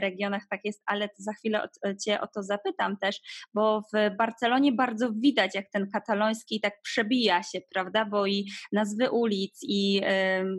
regionach 0.00 0.42
tak 0.50 0.61
jest, 0.64 0.83
ale 0.87 1.09
za 1.19 1.33
chwilę 1.33 1.69
Cię 2.04 2.21
o 2.21 2.26
to 2.26 2.42
zapytam 2.42 2.97
też, 2.97 3.21
bo 3.54 3.83
w 3.95 4.16
Barcelonie 4.19 4.73
bardzo 4.73 5.12
widać, 5.12 5.54
jak 5.54 5.71
ten 5.71 5.90
kataloński 5.90 6.61
tak 6.61 6.83
przebija 6.83 7.42
się, 7.42 7.59
prawda, 7.75 8.04
bo 8.04 8.26
i 8.26 8.47
nazwy 8.73 9.11
ulic 9.11 9.59
i 9.62 10.00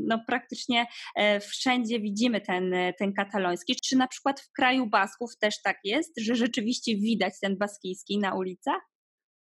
no 0.07 0.19
praktycznie 0.27 0.85
e, 1.15 1.39
wszędzie 1.39 1.99
widzimy 1.99 2.41
ten, 2.41 2.73
ten 2.99 3.13
kataloński. 3.13 3.75
Czy 3.83 3.97
na 3.97 4.07
przykład 4.07 4.41
w 4.41 4.51
kraju 4.51 4.89
Basków 4.89 5.37
też 5.39 5.61
tak 5.61 5.77
jest, 5.83 6.13
że 6.19 6.35
rzeczywiście 6.35 6.95
widać 6.95 7.33
ten 7.41 7.57
baskijski 7.57 8.19
na 8.19 8.35
ulicach? 8.35 8.90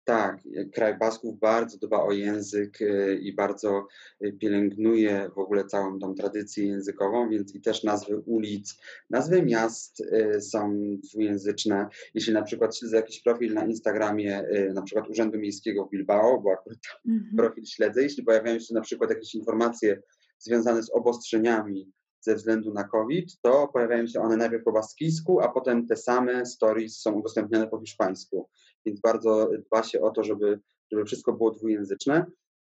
Tak, 0.06 0.40
kraj 0.74 0.98
Basków 0.98 1.40
bardzo 1.40 1.78
dba 1.78 2.04
o 2.04 2.12
język 2.12 2.82
y, 2.82 3.20
i 3.22 3.36
bardzo 3.36 3.88
y, 4.26 4.34
pielęgnuje 4.34 5.30
w 5.36 5.38
ogóle 5.38 5.66
całą 5.66 6.00
tą 6.00 6.16
tradycję 6.16 6.68
językową, 6.68 7.30
więc 7.30 7.56
i 7.56 7.62
też 7.62 7.84
nazwy 7.84 8.18
ulic, 8.18 8.82
nazwy 9.10 9.42
miast 9.42 10.04
są 10.40 10.78
dwujęzyczne. 11.12 11.88
Jeśli 12.14 12.34
na 12.34 12.42
przykład 12.42 12.78
śledzę 12.78 12.96
jakiś 12.96 13.22
profil 13.22 13.54
na 13.54 13.66
Instagramie, 13.66 14.44
na 14.74 14.82
przykład 14.82 15.10
Urzędu 15.10 15.40
Miejskiego 15.40 15.86
w 15.86 15.90
Bilbao, 15.90 16.42
bo 16.42 16.52
akurat 16.52 16.80
mhm. 17.08 17.36
profil 17.38 17.66
śledzę, 17.66 18.04
jeśli 18.04 18.24
pojawiają 18.24 18.60
się 18.60 18.74
na 18.74 18.82
przykład 18.82 19.10
jakieś 19.10 19.36
informacje 19.36 20.02
związane 20.40 20.84
z 20.84 20.90
obostrzeniami 20.90 21.92
ze 22.20 22.36
względu 22.36 22.74
na 22.74 22.84
COVID, 22.84 23.42
to 23.42 23.68
pojawiają 23.68 24.08
się 24.08 24.22
one 24.22 24.38
najpierw 24.38 24.64
po 24.64 24.72
baskijsku, 24.72 25.40
a 25.40 25.50
potem 25.50 25.88
te 25.88 25.96
same 25.96 26.46
stories 26.46 27.00
są 27.00 27.12
udostępniane 27.12 27.68
po 27.68 27.80
hiszpańsku 27.80 28.50
więc 28.86 29.00
bardzo 29.00 29.50
dba 29.68 29.84
się 29.84 30.02
o 30.02 30.12
to, 30.12 30.24
żeby, 30.24 30.60
żeby 30.92 31.06
wszystko 31.06 31.34
było 31.34 31.52
dwujęzyczne. 31.52 32.26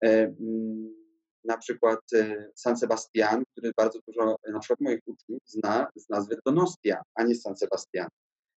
E, 0.06 0.24
mm, 0.24 0.96
na 1.46 1.58
przykład 1.58 2.00
e, 2.14 2.50
San 2.56 2.78
Sebastian, 2.78 3.44
który 3.52 3.72
bardzo 3.78 4.00
dużo 4.08 4.36
na 4.54 4.60
przykład 4.60 4.82
moich 4.82 5.00
uczniów 5.06 5.42
zna 5.46 5.88
z 5.96 6.10
nazwy 6.10 6.38
Donostia, 6.46 7.02
a 7.16 7.24
nie 7.24 7.36
San 7.36 7.58
Sebastian. 7.58 8.08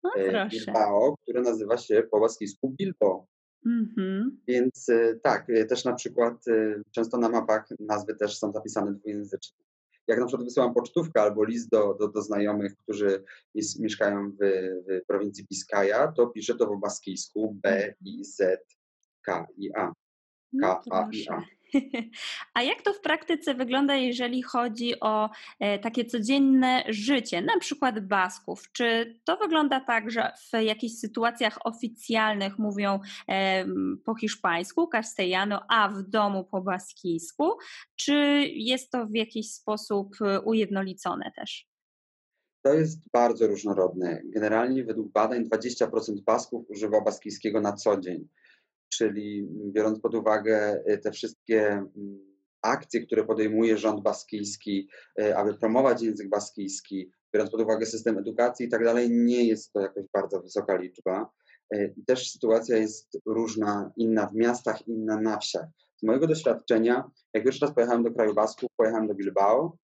No, 0.02 0.10
e, 0.16 0.48
Bilbao, 0.48 1.16
które 1.22 1.40
nazywa 1.40 1.76
się 1.76 2.02
po 2.10 2.20
baskijsku 2.20 2.74
Bilbo. 2.78 3.26
Mm-hmm. 3.66 4.22
Więc 4.48 4.86
tak, 5.22 5.46
też 5.68 5.84
na 5.84 5.92
przykład 5.92 6.44
często 6.90 7.18
na 7.18 7.28
mapach 7.28 7.68
nazwy 7.80 8.14
też 8.14 8.38
są 8.38 8.52
zapisane 8.52 8.92
dwujęzyczne 8.92 9.67
jak 10.08 10.18
na 10.18 10.26
przykład 10.26 10.44
wysyłam 10.44 10.74
pocztówkę 10.74 11.22
albo 11.22 11.44
list 11.44 11.70
do, 11.70 11.94
do, 11.94 12.08
do 12.08 12.22
znajomych, 12.22 12.76
którzy 12.76 13.24
jest, 13.54 13.80
mieszkają 13.80 14.30
w, 14.30 14.36
w 14.88 15.06
prowincji 15.06 15.46
Biskaja, 15.50 16.12
to 16.12 16.26
piszę 16.26 16.54
to 16.54 16.66
w 16.66 16.80
baskijsku 16.80 17.56
B, 17.62 17.94
I, 18.04 18.24
Z, 18.24 18.60
K, 19.22 19.46
I, 19.56 19.70
A. 19.74 19.92
K, 20.60 20.82
A, 20.90 21.08
I, 21.12 21.28
A. 21.28 21.57
A 22.54 22.62
jak 22.62 22.82
to 22.82 22.92
w 22.92 23.00
praktyce 23.00 23.54
wygląda, 23.54 23.94
jeżeli 23.94 24.42
chodzi 24.42 25.00
o 25.00 25.30
e, 25.60 25.78
takie 25.78 26.04
codzienne 26.04 26.84
życie, 26.88 27.42
na 27.42 27.58
przykład 27.58 28.06
Basków? 28.06 28.72
Czy 28.72 29.18
to 29.24 29.36
wygląda 29.36 29.80
tak, 29.80 30.10
że 30.10 30.32
w 30.52 30.62
jakichś 30.62 30.94
sytuacjach 30.94 31.58
oficjalnych 31.64 32.58
mówią 32.58 33.00
po 34.04 34.14
hiszpańsku, 34.14 34.88
castellano, 34.88 35.62
a 35.68 35.88
w 35.88 36.02
domu 36.02 36.44
po 36.44 36.60
baskijsku? 36.60 37.52
Czy 37.96 38.14
jest 38.54 38.90
to 38.90 39.06
w 39.06 39.14
jakiś 39.14 39.50
sposób 39.52 40.16
e, 40.20 40.40
ujednolicone 40.40 41.32
też? 41.36 41.68
To 42.62 42.74
jest 42.74 43.00
bardzo 43.12 43.46
różnorodne. 43.46 44.22
Generalnie 44.24 44.84
według 44.84 45.12
badań 45.12 45.44
20% 45.44 46.20
Basków 46.26 46.70
używa 46.70 47.00
baskijskiego 47.00 47.60
na 47.60 47.72
co 47.72 48.00
dzień 48.00 48.28
czyli 48.88 49.48
biorąc 49.72 50.00
pod 50.00 50.14
uwagę 50.14 50.82
y, 50.90 50.98
te 50.98 51.12
wszystkie 51.12 51.68
mm, 51.72 52.28
akcje, 52.62 53.06
które 53.06 53.24
podejmuje 53.24 53.78
rząd 53.78 54.02
baskijski, 54.02 54.88
y, 55.20 55.36
aby 55.36 55.54
promować 55.54 56.02
język 56.02 56.28
baskijski, 56.28 57.10
biorąc 57.34 57.50
pod 57.50 57.60
uwagę 57.60 57.86
system 57.86 58.18
edukacji 58.18 58.66
i 58.66 58.68
tak 58.68 58.84
dalej, 58.84 59.10
nie 59.10 59.44
jest 59.44 59.72
to 59.72 59.80
jakoś 59.80 60.04
bardzo 60.12 60.40
wysoka 60.40 60.76
liczba. 60.76 61.30
Y, 61.74 61.94
I 61.96 62.04
też 62.04 62.32
sytuacja 62.32 62.76
jest 62.76 63.18
różna, 63.26 63.92
inna 63.96 64.26
w 64.26 64.34
miastach, 64.34 64.88
inna 64.88 65.20
na 65.20 65.38
wsiach. 65.38 65.66
Z 65.96 66.02
mojego 66.02 66.26
doświadczenia, 66.26 67.10
jak 67.34 67.44
pierwszy 67.44 67.66
raz 67.66 67.74
pojechałem 67.74 68.02
do 68.02 68.10
kraju 68.10 68.34
Basków, 68.34 68.70
pojechałem 68.76 69.06
do 69.06 69.14
Bilbao, 69.14 69.76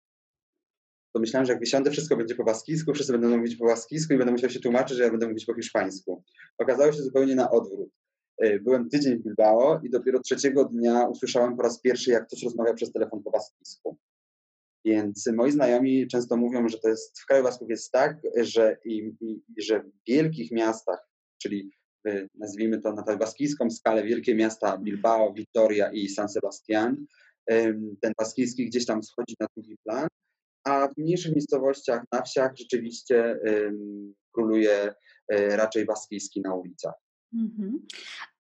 to 1.13 1.21
myślałem, 1.21 1.47
że 1.47 1.53
jak 1.53 1.61
wysiądę, 1.61 1.91
wszystko 1.91 2.17
będzie 2.17 2.35
po 2.35 2.45
baskijsku, 2.45 2.95
wszyscy 2.95 3.13
będą 3.13 3.37
mówić 3.37 3.57
po 3.57 3.67
baskijsku 3.67 4.15
i 4.15 4.19
będę 4.19 4.33
musiał 4.33 4.51
się 4.51 4.61
tłumaczyć, 4.61 4.97
że 4.97 5.05
ja 5.05 5.11
będę 5.11 5.29
mówić 5.29 5.45
po 5.45 5.55
hiszpańsku. 5.55 6.25
Okazało 6.59 6.93
się 6.93 7.03
zupełnie 7.03 7.35
na 7.35 7.51
odwrót. 7.51 7.91
E, 8.43 8.61
byłem 8.61 8.89
tydzień 8.89 9.19
w 9.19 9.23
Bilbao 9.23 9.81
i 9.85 9.91
dopiero 9.91 10.21
trzeciego 10.21 10.65
dnia 10.65 11.07
usłyszałem 11.09 11.57
po 11.57 11.63
raz 11.63 11.81
pierwszy, 11.81 12.11
jak 12.11 12.27
ktoś 12.27 12.43
rozmawia 12.43 12.75
przez 12.75 12.93
telefon 12.93 13.23
po 13.23 13.31
baskijsku. 13.31 13.97
Więc 14.85 15.27
moi 15.27 15.53
znajomi 15.53 16.07
często 16.07 16.37
mówią, 16.37 16.69
że 16.69 16.79
to 16.79 16.89
jest 16.89 17.21
w 17.21 17.27
kraju 17.27 17.45
Basków 17.45 17.71
jest 17.71 17.93
tak, 17.93 18.21
że, 18.41 18.77
i, 18.85 19.13
i, 19.21 19.43
że 19.59 19.81
w 19.81 19.91
wielkich 20.09 20.51
miastach, 20.51 21.09
czyli 21.43 21.71
w, 22.07 22.27
nazwijmy 22.35 22.81
to 22.81 22.93
na 22.93 23.03
tę 23.03 23.17
baskijską 23.17 23.71
skalę, 23.71 24.05
wielkie 24.05 24.35
miasta 24.35 24.79
Bilbao, 24.79 25.33
Vitoria 25.33 25.93
i 25.93 26.09
San 26.09 26.29
Sebastian, 26.29 27.07
ten 28.01 28.13
baskijski 28.19 28.67
gdzieś 28.67 28.87
tam 28.87 29.03
schodzi 29.03 29.37
na 29.41 29.47
drugi 29.57 29.77
plan, 29.85 30.09
a 30.65 30.89
w 30.89 30.97
mniejszych 30.97 31.33
miejscowościach, 31.33 32.03
na 32.13 32.23
wsiach 32.23 32.53
rzeczywiście 32.57 33.39
króluje 34.33 34.95
e, 35.29 35.57
raczej 35.57 35.85
baskijski 35.85 36.41
na 36.41 36.55
ulicach. 36.55 36.95
Mhm. 37.35 37.87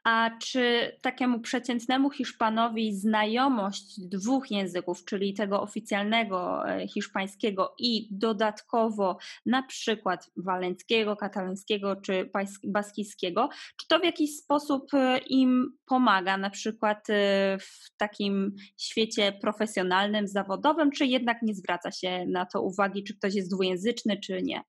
A 0.05 0.31
czy 0.39 0.93
takiemu 1.01 1.41
przeciętnemu 1.41 2.11
Hiszpanowi 2.11 2.95
znajomość 2.95 4.01
dwóch 4.01 4.51
języków, 4.51 5.05
czyli 5.05 5.35
tego 5.35 5.63
oficjalnego 5.63 6.69
e, 6.69 6.89
hiszpańskiego 6.89 7.75
i 7.79 8.09
dodatkowo 8.11 9.19
na 9.47 9.63
przykład 9.63 10.31
walenckiego, 10.37 11.17
katalońskiego 11.17 11.97
czy 11.97 12.31
baskijskiego, 12.65 13.49
czy 13.77 13.89
to 13.89 13.99
w 13.99 14.05
jakiś 14.05 14.37
sposób 14.37 14.95
e, 14.95 15.19
im 15.19 15.77
pomaga, 15.87 16.37
na 16.37 16.51
przykład 16.51 17.11
e, 17.11 17.59
w 17.61 17.97
takim 17.97 18.55
świecie 18.79 19.33
profesjonalnym, 19.33 20.29
zawodowym, 20.29 20.91
czy 20.91 21.07
jednak 21.07 21.43
nie 21.43 21.55
zwraca 21.55 21.93
się 21.93 22.27
na 22.27 22.47
to 22.47 22.63
uwagi, 22.63 23.05
czy 23.05 23.17
ktoś 23.17 23.35
jest 23.35 23.51
dwujęzyczny, 23.51 24.21
czy 24.21 24.43
nie? 24.43 24.63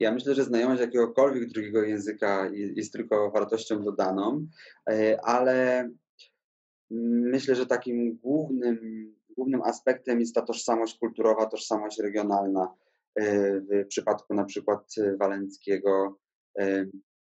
Ja 0.00 0.12
myślę, 0.12 0.34
że 0.34 0.44
znajomość 0.44 0.80
jakiegokolwiek 0.80 1.48
drugiego 1.48 1.82
języka 1.82 2.50
jest 2.52 2.92
tylko 2.92 3.30
wartością 3.30 3.82
dodaną, 3.82 4.46
e, 4.90 5.20
ale 5.24 5.88
myślę, 6.90 7.54
że 7.54 7.66
takim 7.66 8.16
głównym, 8.16 8.78
głównym 9.36 9.62
aspektem 9.62 10.20
jest 10.20 10.34
ta 10.34 10.42
tożsamość 10.42 10.98
kulturowa, 10.98 11.46
tożsamość 11.46 11.98
regionalna. 11.98 12.74
E, 13.14 13.60
w 13.60 13.86
przypadku 13.88 14.34
na 14.34 14.44
przykład 14.44 14.94
walenckiego, 15.18 16.18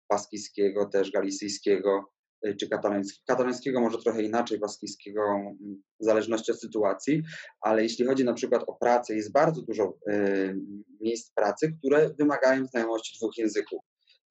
baskijskiego, 0.09 0.85
też 0.85 1.11
galicyjskiego, 1.11 2.11
czy 2.59 2.69
katalońskiego. 2.69 3.23
Katalońskiego 3.27 3.81
może 3.81 3.97
trochę 3.97 4.23
inaczej, 4.23 4.59
baskijskiego 4.59 5.21
mm, 5.21 5.83
w 5.99 6.05
zależności 6.05 6.51
od 6.51 6.59
sytuacji, 6.59 7.23
ale 7.61 7.83
jeśli 7.83 8.05
chodzi 8.05 8.23
na 8.23 8.33
przykład 8.33 8.63
o 8.67 8.73
pracę, 8.73 9.15
jest 9.15 9.31
bardzo 9.31 9.61
dużo 9.61 9.97
miejsc 11.01 11.33
pracy, 11.33 11.73
które 11.79 12.13
wymagają 12.19 12.65
znajomości 12.65 13.17
dwóch 13.17 13.37
języków. 13.37 13.81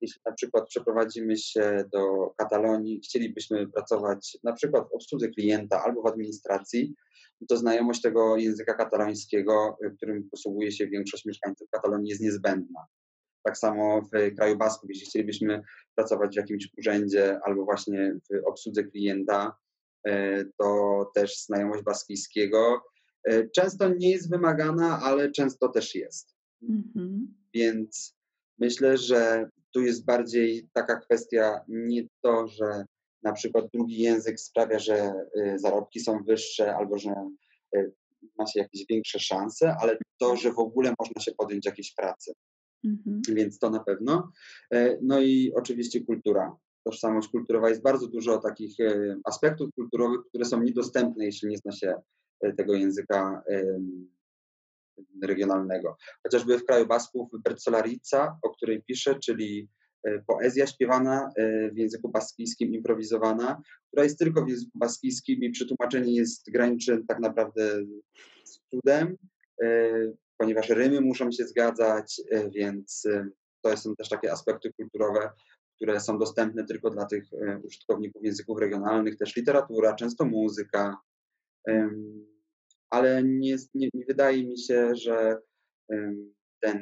Jeśli 0.00 0.20
na 0.26 0.32
przykład 0.32 0.66
przeprowadzimy 0.68 1.36
się 1.36 1.84
do 1.92 2.30
Katalonii, 2.36 3.00
chcielibyśmy 3.00 3.68
pracować 3.68 4.38
na 4.44 4.52
przykład 4.52 4.84
w 4.90 4.94
obsłudze 4.94 5.28
klienta 5.28 5.82
albo 5.84 6.02
w 6.02 6.06
administracji, 6.06 6.94
to 7.48 7.56
znajomość 7.56 8.02
tego 8.02 8.36
języka 8.36 8.74
katalońskiego, 8.74 9.78
którym 9.96 10.28
posługuje 10.30 10.72
się 10.72 10.86
większość 10.86 11.24
mieszkańców 11.24 11.68
Katalonii, 11.70 12.10
jest 12.10 12.22
niezbędna. 12.22 12.86
Tak 13.46 13.58
samo 13.58 14.02
w 14.02 14.34
kraju 14.36 14.56
Basków, 14.56 14.90
jeśli 14.90 15.06
chcielibyśmy 15.06 15.62
pracować 15.94 16.34
w 16.34 16.36
jakimś 16.36 16.68
urzędzie 16.78 17.40
albo 17.44 17.64
właśnie 17.64 18.18
w 18.30 18.48
obsłudze 18.48 18.84
klienta, 18.84 19.56
e, 20.06 20.44
to 20.44 21.10
też 21.14 21.44
znajomość 21.44 21.82
baskijskiego 21.82 22.82
e, 23.24 23.48
często 23.48 23.88
nie 23.88 24.10
jest 24.10 24.30
wymagana, 24.30 25.00
ale 25.02 25.30
często 25.30 25.68
też 25.68 25.94
jest. 25.94 26.36
Mhm. 26.62 27.34
Więc 27.54 28.16
myślę, 28.58 28.96
że 28.98 29.50
tu 29.74 29.82
jest 29.82 30.04
bardziej 30.04 30.68
taka 30.72 31.00
kwestia 31.00 31.60
nie 31.68 32.02
to, 32.22 32.48
że 32.48 32.84
na 33.22 33.32
przykład 33.32 33.64
drugi 33.74 33.98
język 33.98 34.40
sprawia, 34.40 34.78
że 34.78 35.12
y, 35.36 35.58
zarobki 35.58 36.00
są 36.00 36.22
wyższe 36.24 36.76
albo 36.76 36.98
że 36.98 37.14
ma 38.38 38.46
się 38.46 38.60
jakieś 38.60 38.86
większe 38.90 39.18
szanse, 39.18 39.76
ale 39.80 39.98
to, 40.18 40.36
że 40.36 40.52
w 40.52 40.58
ogóle 40.58 40.94
można 40.98 41.20
się 41.20 41.32
podjąć 41.32 41.66
jakiejś 41.66 41.94
pracy. 41.94 42.32
Mhm. 42.86 43.22
Więc 43.28 43.58
to 43.58 43.70
na 43.70 43.80
pewno. 43.80 44.32
E, 44.72 44.98
no 45.02 45.20
i 45.20 45.52
oczywiście 45.54 46.04
kultura. 46.04 46.56
Tożsamość 46.84 47.28
kulturowa 47.28 47.68
jest 47.68 47.82
bardzo 47.82 48.08
dużo 48.08 48.38
takich 48.38 48.80
e, 48.80 49.16
aspektów 49.24 49.70
kulturowych, 49.74 50.20
które 50.28 50.44
są 50.44 50.62
niedostępne, 50.62 51.24
jeśli 51.24 51.48
nie 51.48 51.58
zna 51.58 51.72
się 51.72 51.94
e, 52.40 52.52
tego 52.52 52.74
języka 52.74 53.42
regionalnego. 55.22 55.96
Chociażby 56.22 56.58
w 56.58 56.64
kraju 56.64 56.86
Basków 56.86 57.28
Bercolarica, 57.44 58.38
o 58.42 58.50
której 58.50 58.82
piszę, 58.82 59.18
czyli 59.18 59.68
poezja 60.26 60.66
śpiewana 60.66 61.30
w 61.72 61.76
języku 61.76 62.08
baskijskim, 62.08 62.74
improwizowana, 62.74 63.62
która 63.86 64.04
jest 64.04 64.18
tylko 64.18 64.44
w 64.44 64.48
języku 64.48 64.78
baskijskim 64.78 65.42
i 65.42 65.50
przetłumaczenie 65.50 66.14
jest 66.14 66.50
graniczy 66.50 67.02
tak 67.08 67.20
naprawdę 67.20 67.84
z 68.44 68.60
cudem, 68.70 69.16
ponieważ 70.38 70.68
rymy 70.68 71.00
muszą 71.00 71.32
się 71.32 71.44
zgadzać, 71.44 72.20
więc 72.54 73.02
to 73.62 73.76
są 73.76 73.96
też 73.96 74.08
takie 74.08 74.32
aspekty 74.32 74.72
kulturowe, 74.72 75.30
które 75.76 76.00
są 76.00 76.18
dostępne 76.18 76.64
tylko 76.64 76.90
dla 76.90 77.06
tych 77.06 77.24
użytkowników 77.64 78.24
języków 78.24 78.58
regionalnych, 78.58 79.16
też 79.16 79.36
literatura, 79.36 79.94
często 79.94 80.24
muzyka, 80.24 80.96
ale 82.90 83.22
nie, 83.24 83.56
nie, 83.74 83.88
nie 83.94 84.04
wydaje 84.04 84.46
mi 84.46 84.58
się, 84.58 84.94
że 84.94 85.36
ten 86.60 86.78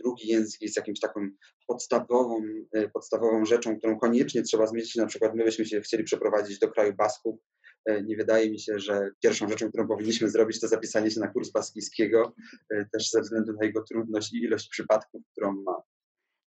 drugi 0.00 0.28
język 0.28 0.62
jest 0.62 0.76
jakimś 0.76 1.00
taką 1.00 1.28
podstawową, 1.66 2.42
e, 2.72 2.88
podstawową 2.88 3.44
rzeczą, 3.44 3.78
którą 3.78 3.98
koniecznie 3.98 4.42
trzeba 4.42 4.66
zmienić. 4.66 4.96
Na 4.96 5.06
przykład 5.06 5.34
my 5.34 5.44
byśmy 5.44 5.64
się 5.64 5.80
chcieli 5.80 6.04
przeprowadzić 6.04 6.58
do 6.58 6.68
kraju 6.68 6.94
Basków. 6.94 7.40
E, 7.86 8.02
nie 8.02 8.16
wydaje 8.16 8.50
mi 8.50 8.60
się, 8.60 8.78
że 8.78 9.10
pierwszą 9.20 9.48
rzeczą, 9.48 9.68
którą 9.68 9.88
powinniśmy 9.88 10.28
zrobić, 10.28 10.60
to 10.60 10.68
zapisanie 10.68 11.10
się 11.10 11.20
na 11.20 11.28
kurs 11.28 11.50
baskijskiego, 11.50 12.34
e, 12.70 12.86
też 12.92 13.10
ze 13.10 13.20
względu 13.20 13.52
na 13.52 13.64
jego 13.66 13.82
trudność 13.82 14.34
i 14.34 14.36
ilość 14.36 14.68
przypadków, 14.68 15.22
którą 15.32 15.52
ma. 15.52 15.82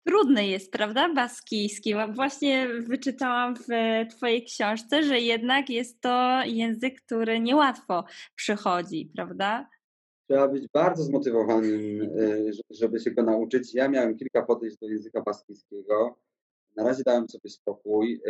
Trudny 0.08 0.48
jest, 0.48 0.72
prawda, 0.72 1.14
baskijski? 1.14 1.94
Właśnie 2.14 2.68
wyczytałam 2.68 3.56
w 3.56 3.68
Twojej 4.16 4.46
książce, 4.46 5.04
że 5.04 5.20
jednak 5.20 5.70
jest 5.70 6.02
to 6.02 6.42
język, 6.46 7.02
który 7.02 7.40
niełatwo 7.40 8.06
przychodzi, 8.36 9.12
prawda? 9.16 9.70
trzeba 10.28 10.48
być 10.48 10.68
bardzo 10.74 11.04
zmotywowanym, 11.04 12.02
y, 12.02 12.52
żeby 12.70 13.00
się 13.00 13.12
go 13.12 13.24
nauczyć. 13.24 13.74
Ja 13.74 13.90
miałem 13.90 14.18
kilka 14.18 14.46
podejść 14.46 14.78
do 14.78 14.88
języka 14.88 15.22
baskijskiego. 15.22 16.20
Na 16.76 16.84
razie 16.84 17.04
dałem 17.06 17.30
sobie 17.30 17.50
spokój, 17.50 18.22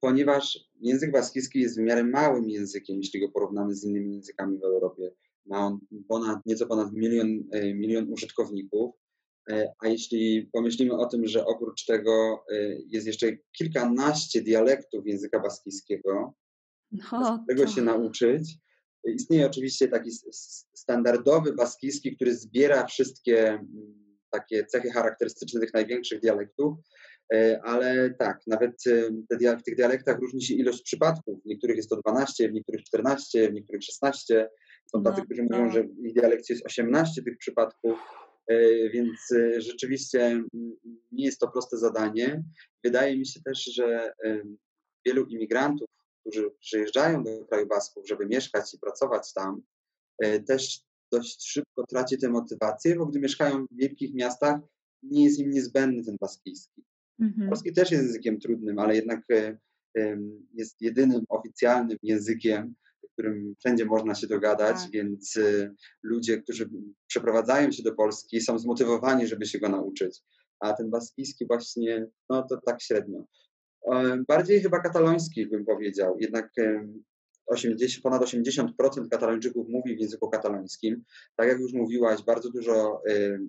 ponieważ 0.00 0.58
język 0.80 1.12
baskijski 1.12 1.60
jest 1.60 1.78
w 1.78 1.82
miarę 1.82 2.04
małym 2.04 2.50
językiem, 2.50 2.96
jeśli 2.96 3.20
go 3.20 3.28
porównamy 3.28 3.74
z 3.74 3.84
innymi 3.84 4.12
językami 4.12 4.58
w 4.58 4.64
Europie. 4.64 5.10
Ma 5.46 5.58
on 5.66 5.78
ponad, 6.08 6.46
nieco 6.46 6.66
ponad 6.66 6.92
milion, 6.92 7.28
y, 7.28 7.74
milion 7.74 8.12
użytkowników. 8.12 8.94
A 9.78 9.88
jeśli 9.88 10.48
pomyślimy 10.52 10.96
o 10.96 11.06
tym, 11.06 11.26
że 11.26 11.44
oprócz 11.44 11.84
tego 11.84 12.44
jest 12.86 13.06
jeszcze 13.06 13.36
kilkanaście 13.58 14.42
dialektów 14.42 15.06
języka 15.06 15.40
baskijskiego, 15.40 16.34
no, 16.92 17.44
z 17.44 17.48
tego 17.48 17.64
to... 17.64 17.70
się 17.70 17.82
nauczyć, 17.82 18.58
Istnieje 19.06 19.46
oczywiście 19.46 19.88
taki 19.88 20.10
standardowy 20.74 21.52
baskijski, 21.52 22.16
który 22.16 22.34
zbiera 22.34 22.86
wszystkie 22.86 23.48
mm, 23.48 23.66
takie 24.30 24.66
cechy 24.66 24.90
charakterystyczne 24.90 25.60
tych 25.60 25.74
największych 25.74 26.20
dialektów, 26.20 26.78
e, 26.78 26.82
ale 27.62 28.14
tak, 28.18 28.40
nawet 28.46 28.72
e, 28.86 29.56
w 29.56 29.62
tych 29.62 29.76
dialektach 29.76 30.18
różni 30.18 30.42
się 30.42 30.54
ilość 30.54 30.82
przypadków. 30.82 31.42
W 31.42 31.46
niektórych 31.46 31.76
jest 31.76 31.90
to 31.90 31.96
12, 31.96 32.48
w 32.48 32.52
niektórych 32.52 32.84
14, 32.84 33.50
w 33.50 33.52
niektórych 33.52 33.82
16. 33.82 34.48
Są 34.92 35.02
tacy, 35.02 35.18
no, 35.18 35.24
którzy 35.24 35.42
mówią, 35.42 35.64
no. 35.64 35.70
że 35.70 35.84
w 35.84 36.04
ich 36.04 36.14
dialekcie 36.14 36.54
jest 36.54 36.66
18 36.66 37.22
tych 37.22 37.38
przypadków, 37.38 37.98
e, 38.48 38.90
więc 38.90 39.18
rzeczywiście 39.58 40.42
nie 41.12 41.24
jest 41.24 41.40
to 41.40 41.48
proste 41.48 41.78
zadanie. 41.78 42.42
Wydaje 42.84 43.18
mi 43.18 43.26
się 43.26 43.40
też, 43.42 43.64
że 43.64 44.12
wielu 45.06 45.24
imigrantów 45.24 45.88
którzy 46.26 46.50
przyjeżdżają 46.60 47.24
do 47.24 47.44
kraju 47.44 47.66
Basków, 47.66 48.08
żeby 48.08 48.26
mieszkać 48.26 48.74
i 48.74 48.78
pracować 48.78 49.32
tam, 49.32 49.62
e, 50.18 50.40
też 50.40 50.80
dość 51.12 51.48
szybko 51.48 51.86
traci 51.86 52.18
tę 52.18 52.28
motywację, 52.28 52.96
bo 52.96 53.06
gdy 53.06 53.20
mieszkają 53.20 53.66
w 53.66 53.76
wielkich 53.76 54.14
miastach, 54.14 54.60
nie 55.02 55.24
jest 55.24 55.38
im 55.38 55.50
niezbędny 55.50 56.04
ten 56.04 56.16
baskijski. 56.20 56.84
Mhm. 57.20 57.48
Polski 57.48 57.72
też 57.72 57.90
jest 57.90 58.04
językiem 58.04 58.40
trudnym, 58.40 58.78
ale 58.78 58.96
jednak 58.96 59.20
e, 59.30 59.58
jest 60.54 60.80
jedynym 60.80 61.24
oficjalnym 61.28 61.98
językiem, 62.02 62.74
którym 63.12 63.54
wszędzie 63.58 63.84
można 63.84 64.14
się 64.14 64.26
dogadać, 64.26 64.82
tak. 64.82 64.90
więc 64.90 65.36
e, 65.36 65.74
ludzie, 66.02 66.42
którzy 66.42 66.70
przeprowadzają 67.06 67.72
się 67.72 67.82
do 67.82 67.94
Polski, 67.94 68.40
są 68.40 68.58
zmotywowani, 68.58 69.26
żeby 69.26 69.46
się 69.46 69.58
go 69.58 69.68
nauczyć. 69.68 70.22
A 70.60 70.72
ten 70.72 70.90
baskijski 70.90 71.46
właśnie, 71.46 72.06
no 72.30 72.42
to 72.42 72.60
tak 72.66 72.82
średnio. 72.82 73.24
Bardziej 74.28 74.60
chyba 74.60 74.80
katalońskich 74.80 75.50
bym 75.50 75.64
powiedział. 75.64 76.16
Jednak 76.20 76.52
80, 77.46 78.02
ponad 78.02 78.22
80% 78.22 79.08
katalończyków 79.10 79.68
mówi 79.68 79.96
w 79.96 80.00
języku 80.00 80.30
katalońskim. 80.30 81.02
Tak 81.36 81.48
jak 81.48 81.58
już 81.60 81.72
mówiłaś, 81.72 82.22
bardzo 82.22 82.50
dużo 82.50 83.02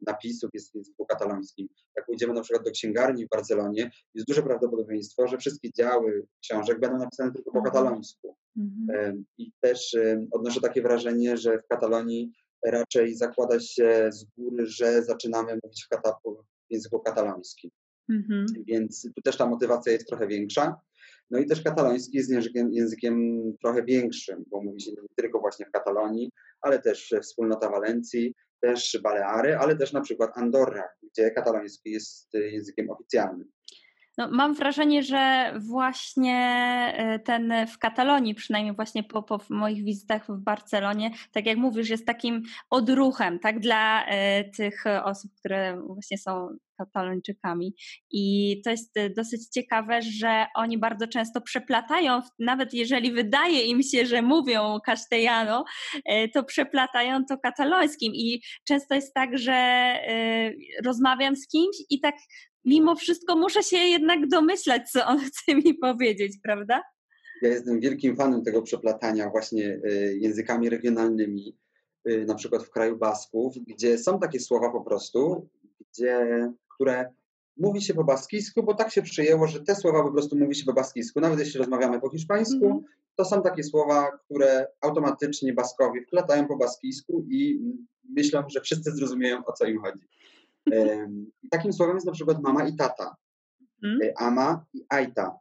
napisów 0.08 0.50
jest 0.54 0.72
w 0.72 0.76
języku 0.76 1.06
katalońskim. 1.06 1.68
Jak 1.96 2.06
pójdziemy 2.06 2.34
na 2.34 2.42
przykład 2.42 2.66
do 2.66 2.72
księgarni 2.72 3.26
w 3.26 3.30
Barcelonie, 3.30 3.92
jest 4.14 4.28
duże 4.28 4.44
prawdopodobieństwo, 4.44 5.28
że 5.28 5.38
wszystkie 5.38 5.72
działy 5.72 6.28
książek 6.42 6.80
będą 6.80 6.98
napisane 6.98 7.32
tylko 7.32 7.52
po 7.52 7.58
mhm. 7.58 7.74
katalońsku. 7.74 8.36
Mhm. 8.58 9.26
I 9.38 9.52
też 9.62 9.96
odnoszę 10.32 10.62
takie 10.62 10.82
wrażenie, 10.82 11.38
że 11.38 11.60
w 11.60 11.68
Katalonii 11.68 12.32
raczej 12.66 13.16
zakłada 13.16 13.60
się 13.60 14.10
z 14.12 14.26
góry, 14.38 14.66
że 14.66 15.04
zaczynamy 15.04 15.60
mówić 15.64 15.86
w, 15.86 15.90
kata- 15.90 16.20
w 16.70 16.74
języku 16.74 17.00
katalońskim. 17.00 17.72
Mhm. 18.10 18.46
Więc 18.68 19.10
tu 19.16 19.22
też 19.22 19.38
ta 19.38 19.46
motywacja 19.46 19.92
jest 19.92 20.08
trochę 20.08 20.28
większa. 20.28 20.76
No 21.32 21.40
i 21.40 21.46
też 21.46 21.62
kataloński 21.62 22.18
jest 22.18 22.30
językiem, 22.30 22.74
językiem 22.74 23.42
trochę 23.62 23.84
większym, 23.84 24.46
bo 24.48 24.64
mówi 24.64 24.82
się 24.82 24.92
nie 24.92 24.98
tylko 25.16 25.40
właśnie 25.40 25.66
w 25.66 25.72
Katalonii, 25.72 26.32
ale 26.62 26.80
też 26.80 27.16
wspólnota 27.22 27.70
Walencji, 27.70 28.34
też 28.60 29.00
Baleary, 29.04 29.58
ale 29.58 29.76
też 29.76 29.94
na 29.94 30.02
przykład 30.02 30.32
Andorra, 30.36 30.90
gdzie 31.04 31.32
kataloński 31.32 31.92
jest 31.92 32.34
językiem 32.34 32.90
oficjalnym. 32.90 33.52
No, 34.18 34.30
mam 34.32 34.54
wrażenie, 34.54 35.04
że 35.04 35.54
właśnie 35.60 36.38
e, 36.98 37.20
ten 37.20 37.54
w 37.68 37.78
Katalonii, 37.78 38.36
przynajmniej 38.36 38.76
właśnie 38.76 39.04
po, 39.04 39.24
po 39.24 39.40
moich 39.50 39.84
wizytach 39.84 40.28
w 40.30 40.40
Barcelonie, 40.40 41.12
tak 41.32 41.46
jak 41.46 41.58
mówisz, 41.58 41.90
jest 41.90 42.06
takim 42.06 42.44
odruchem 42.70 43.40
tak, 43.40 43.60
dla 43.60 44.06
e, 44.06 44.44
tych 44.44 44.84
osób, 45.04 45.32
które 45.40 45.82
właśnie 45.88 46.18
są 46.18 46.50
Katalończykami. 46.78 47.76
I 48.12 48.56
to 48.66 48.70
jest 48.70 48.98
e, 48.98 49.10
dosyć 49.10 49.48
ciekawe, 49.48 50.02
że 50.02 50.46
oni 50.56 50.78
bardzo 50.78 51.08
często 51.08 51.42
przeplatają, 51.42 52.22
nawet 52.40 52.74
jeżeli 52.74 53.12
wydaje 53.12 53.62
im 53.62 53.84
się, 53.84 54.06
że 54.06 54.22
mówią 54.22 54.80
castellano, 54.86 55.66
to 56.34 56.44
przeplatają 56.44 57.26
to 57.26 57.38
katalońskim. 57.38 58.14
I 58.16 58.42
często 58.68 58.96
jest 58.96 59.14
tak, 59.14 59.38
że 59.38 59.94
rozmawiam 60.86 61.36
z 61.36 61.48
kimś 61.48 61.76
i 61.90 62.00
tak 62.00 62.16
mimo 62.68 62.96
wszystko 62.96 63.36
muszę 63.36 63.64
się 63.64 63.78
jednak 63.78 64.28
domyślać, 64.28 64.92
co 64.92 65.06
on 65.06 65.20
chce 65.28 65.56
mi 65.56 65.74
powiedzieć, 65.74 66.38
prawda? 66.44 66.82
Ja 67.42 67.50
jestem 67.50 67.80
wielkim 67.80 68.16
fanem 68.16 68.44
tego 68.44 68.62
przeplatania 68.62 69.30
właśnie 69.30 69.80
y, 69.86 70.18
językami 70.22 70.70
regionalnymi, 70.70 71.58
y, 72.10 72.26
na 72.26 72.36
przykład 72.36 72.64
w 72.64 72.70
kraju 72.70 72.98
Basków, 72.98 73.56
gdzie 73.68 73.98
są 73.98 74.20
takie 74.20 74.40
słowa 74.40 74.72
po 74.72 74.82
prostu, 74.82 75.50
gdzie, 75.92 76.50
które 76.76 77.14
mówi 77.58 77.82
się 77.82 77.94
po 77.94 78.04
baskijsku, 78.04 78.64
bo 78.64 78.74
tak 78.74 78.92
się 78.92 79.02
przyjęło, 79.02 79.48
że 79.48 79.64
te 79.64 79.76
słowa 79.76 80.04
po 80.04 80.12
prostu 80.12 80.38
mówi 80.38 80.56
się 80.56 80.66
po 80.66 80.74
baskijsku. 80.74 81.20
Nawet 81.20 81.40
jeśli 81.40 81.60
rozmawiamy 81.60 82.02
po 82.02 82.10
hiszpańsku, 82.10 82.66
mm. 82.66 82.84
to 83.16 83.26
są 83.26 83.42
takie 83.42 83.64
słowa, 83.64 84.18
które 84.26 84.68
automatycznie 84.82 85.54
Baskowie 85.54 86.02
wplatają 86.02 86.48
po 86.48 86.58
baskijsku 86.58 87.26
i 87.30 87.60
myślą, 88.10 88.44
że 88.50 88.62
wszyscy 88.62 88.92
zrozumieją, 88.92 89.46
o 89.46 89.54
co 89.54 89.66
im 89.66 89.82
chodzi. 89.82 90.08
Takim 91.52 91.74
słowem 91.74 91.96
jest 91.96 92.08
na 92.08 92.14
przykład 92.14 92.42
mama 92.42 92.68
i 92.68 92.76
tata. 92.76 93.16
Mm. 93.84 94.00
Ama 94.16 94.66
i 94.74 94.86
aita. 94.90 95.40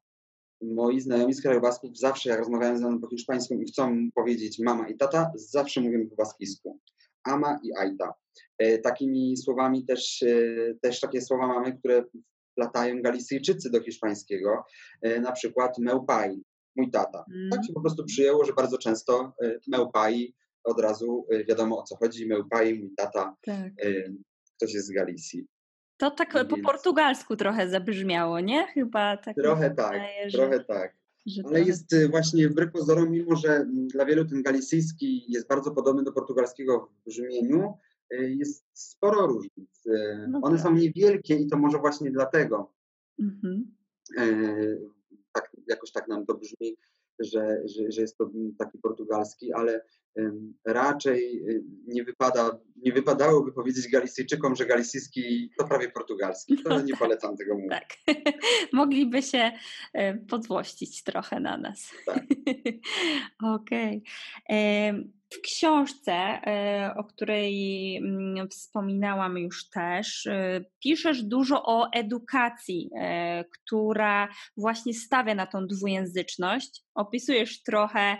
Moi 0.62 1.00
znajomi 1.00 1.34
z 1.34 1.42
kraju 1.42 1.60
Basków 1.60 1.98
zawsze, 1.98 2.30
jak 2.30 2.38
rozmawiają 2.38 2.78
ze 2.78 2.88
mną 2.88 3.00
po 3.00 3.08
hiszpańsku 3.08 3.54
i 3.54 3.64
chcą 3.64 4.08
powiedzieć 4.14 4.58
mama 4.58 4.88
i 4.88 4.96
tata, 4.96 5.32
zawsze 5.34 5.80
mówimy 5.80 6.06
po 6.06 6.16
baskijsku. 6.16 6.80
Ama 7.24 7.58
i 7.62 7.76
aita. 7.78 8.14
E, 8.58 8.78
takimi 8.78 9.36
słowami 9.36 9.84
też, 9.84 10.22
e, 10.22 10.74
też 10.82 11.00
takie 11.00 11.22
słowa 11.22 11.46
mamy, 11.46 11.78
które 11.78 12.04
wplatają 12.52 13.02
Galicyjczycy 13.02 13.70
do 13.70 13.82
hiszpańskiego, 13.82 14.64
na 15.20 15.32
przykład 15.32 15.78
meupai, 15.78 16.42
mój 16.76 16.90
tata. 16.90 17.24
Mm. 17.34 17.50
Tak 17.50 17.64
się 17.66 17.72
po 17.72 17.80
prostu 17.80 18.04
przyjęło, 18.04 18.44
że 18.44 18.52
bardzo 18.52 18.78
często 18.78 19.32
meupai 19.68 20.34
od 20.64 20.80
razu 20.80 21.26
wiadomo 21.48 21.78
o 21.78 21.82
co 21.82 21.96
chodzi, 21.96 22.26
meupai, 22.26 22.74
mój 22.74 22.90
tata, 22.96 23.36
tak. 23.42 23.72
Ktoś 24.56 24.74
jest 24.74 24.86
z 24.86 24.92
Galicji. 24.92 25.46
To 25.96 26.10
tak 26.10 26.34
Więc... 26.34 26.48
po 26.48 26.56
portugalsku 26.58 27.36
trochę 27.36 27.70
zabrzmiało, 27.70 28.40
nie? 28.40 28.66
Chyba 28.66 29.16
tak. 29.16 29.36
Trochę 29.36 29.70
tak, 29.70 29.92
wydaje, 29.92 30.30
trochę 30.30 30.58
że... 30.58 30.64
tak. 30.64 30.96
Ale 31.44 31.62
jest 31.62 31.96
wwłaśnie 31.96 32.48
wbrew 32.48 32.72
pozorom, 32.72 33.10
mimo 33.10 33.36
że 33.36 33.66
dla 33.68 34.04
wielu 34.04 34.24
ten 34.24 34.42
galicyjski 34.42 35.32
jest 35.32 35.48
bardzo 35.48 35.70
podobny 35.70 36.02
do 36.02 36.12
portugalskiego 36.12 36.90
w 37.02 37.08
brzmieniu, 37.08 37.74
Y, 38.12 38.34
jest 38.38 38.64
sporo 38.72 39.26
różnic. 39.26 39.86
Y, 39.86 40.26
no 40.28 40.40
One 40.42 40.56
tak. 40.56 40.66
są 40.66 40.74
niewielkie 40.74 41.36
i 41.36 41.46
to 41.46 41.58
może 41.58 41.78
właśnie 41.78 42.10
dlatego 42.10 42.72
mhm. 43.20 43.76
Y, 44.18 44.90
tak, 45.32 45.56
jakoś 45.68 45.92
tak 45.92 46.08
nam 46.08 46.26
to 46.26 46.34
brzmi, 46.34 46.76
że, 47.18 47.62
że, 47.64 47.92
że 47.92 48.00
jest 48.00 48.18
to 48.18 48.30
taki 48.58 48.78
portugalski, 48.78 49.52
ale 49.52 49.84
raczej 50.66 51.44
nie, 51.86 52.04
wypada, 52.04 52.58
nie 52.76 52.92
wypadałoby 52.92 53.52
powiedzieć 53.52 53.88
Galicyjczykom, 53.88 54.56
że 54.56 54.66
galicyjski 54.66 55.50
to 55.58 55.68
prawie 55.68 55.90
portugalski. 55.90 56.56
To 56.56 56.70
no 56.70 56.80
nie 56.80 56.90
tak. 56.90 56.98
polecam 57.04 57.36
tego 57.36 57.54
mówić. 57.54 57.70
Tak. 57.70 58.16
Mogliby 58.72 59.22
się 59.22 59.52
podwłościć 60.28 61.02
trochę 61.02 61.40
na 61.40 61.56
nas. 61.56 61.90
Tak. 62.06 62.24
Okej. 63.56 64.02
Okay. 64.48 65.16
W 65.34 65.40
książce, 65.40 66.12
e, 66.12 66.94
o 66.96 67.04
której 67.04 67.96
mm, 67.96 68.48
wspominałam 68.48 69.38
już 69.38 69.68
też, 69.68 70.26
e, 70.26 70.64
piszesz 70.82 71.22
dużo 71.22 71.62
o 71.64 71.92
edukacji, 71.92 72.90
e, 73.00 73.44
która 73.44 74.28
właśnie 74.56 74.94
stawia 74.94 75.34
na 75.34 75.46
tą 75.46 75.66
dwujęzyczność. 75.66 76.85
Opisujesz 76.96 77.62
trochę 77.62 78.16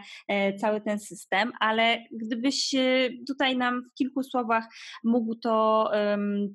cały 0.61 0.81
ten 0.81 0.99
system, 0.99 1.53
ale 1.61 1.99
gdybyś 2.13 2.75
tutaj 3.29 3.57
nam 3.57 3.83
w 3.91 3.95
kilku 3.95 4.23
słowach 4.23 4.65
mógł 5.05 5.35
to 5.35 5.91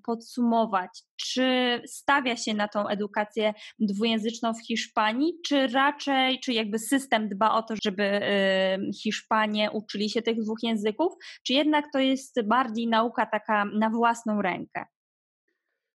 podsumować, 0.05 0.89
czy 1.17 1.81
stawia 1.85 2.35
się 2.35 2.53
na 2.53 2.67
tą 2.67 2.87
edukację 2.87 3.53
dwujęzyczną 3.79 4.53
w 4.53 4.65
Hiszpanii, 4.67 5.33
czy 5.45 5.67
raczej, 5.67 6.39
czy 6.39 6.53
jakby 6.53 6.79
system 6.79 7.29
dba 7.29 7.53
o 7.53 7.63
to, 7.63 7.73
żeby 7.83 8.21
Hiszpanie 9.03 9.71
uczyli 9.71 10.09
się 10.09 10.21
tych 10.21 10.41
dwóch 10.43 10.59
języków, 10.63 11.13
czy 11.47 11.53
jednak 11.53 11.85
to 11.93 11.99
jest 11.99 12.47
bardziej 12.47 12.87
nauka 12.87 13.25
taka 13.25 13.65
na 13.65 13.89
własną 13.89 14.41
rękę? 14.41 14.85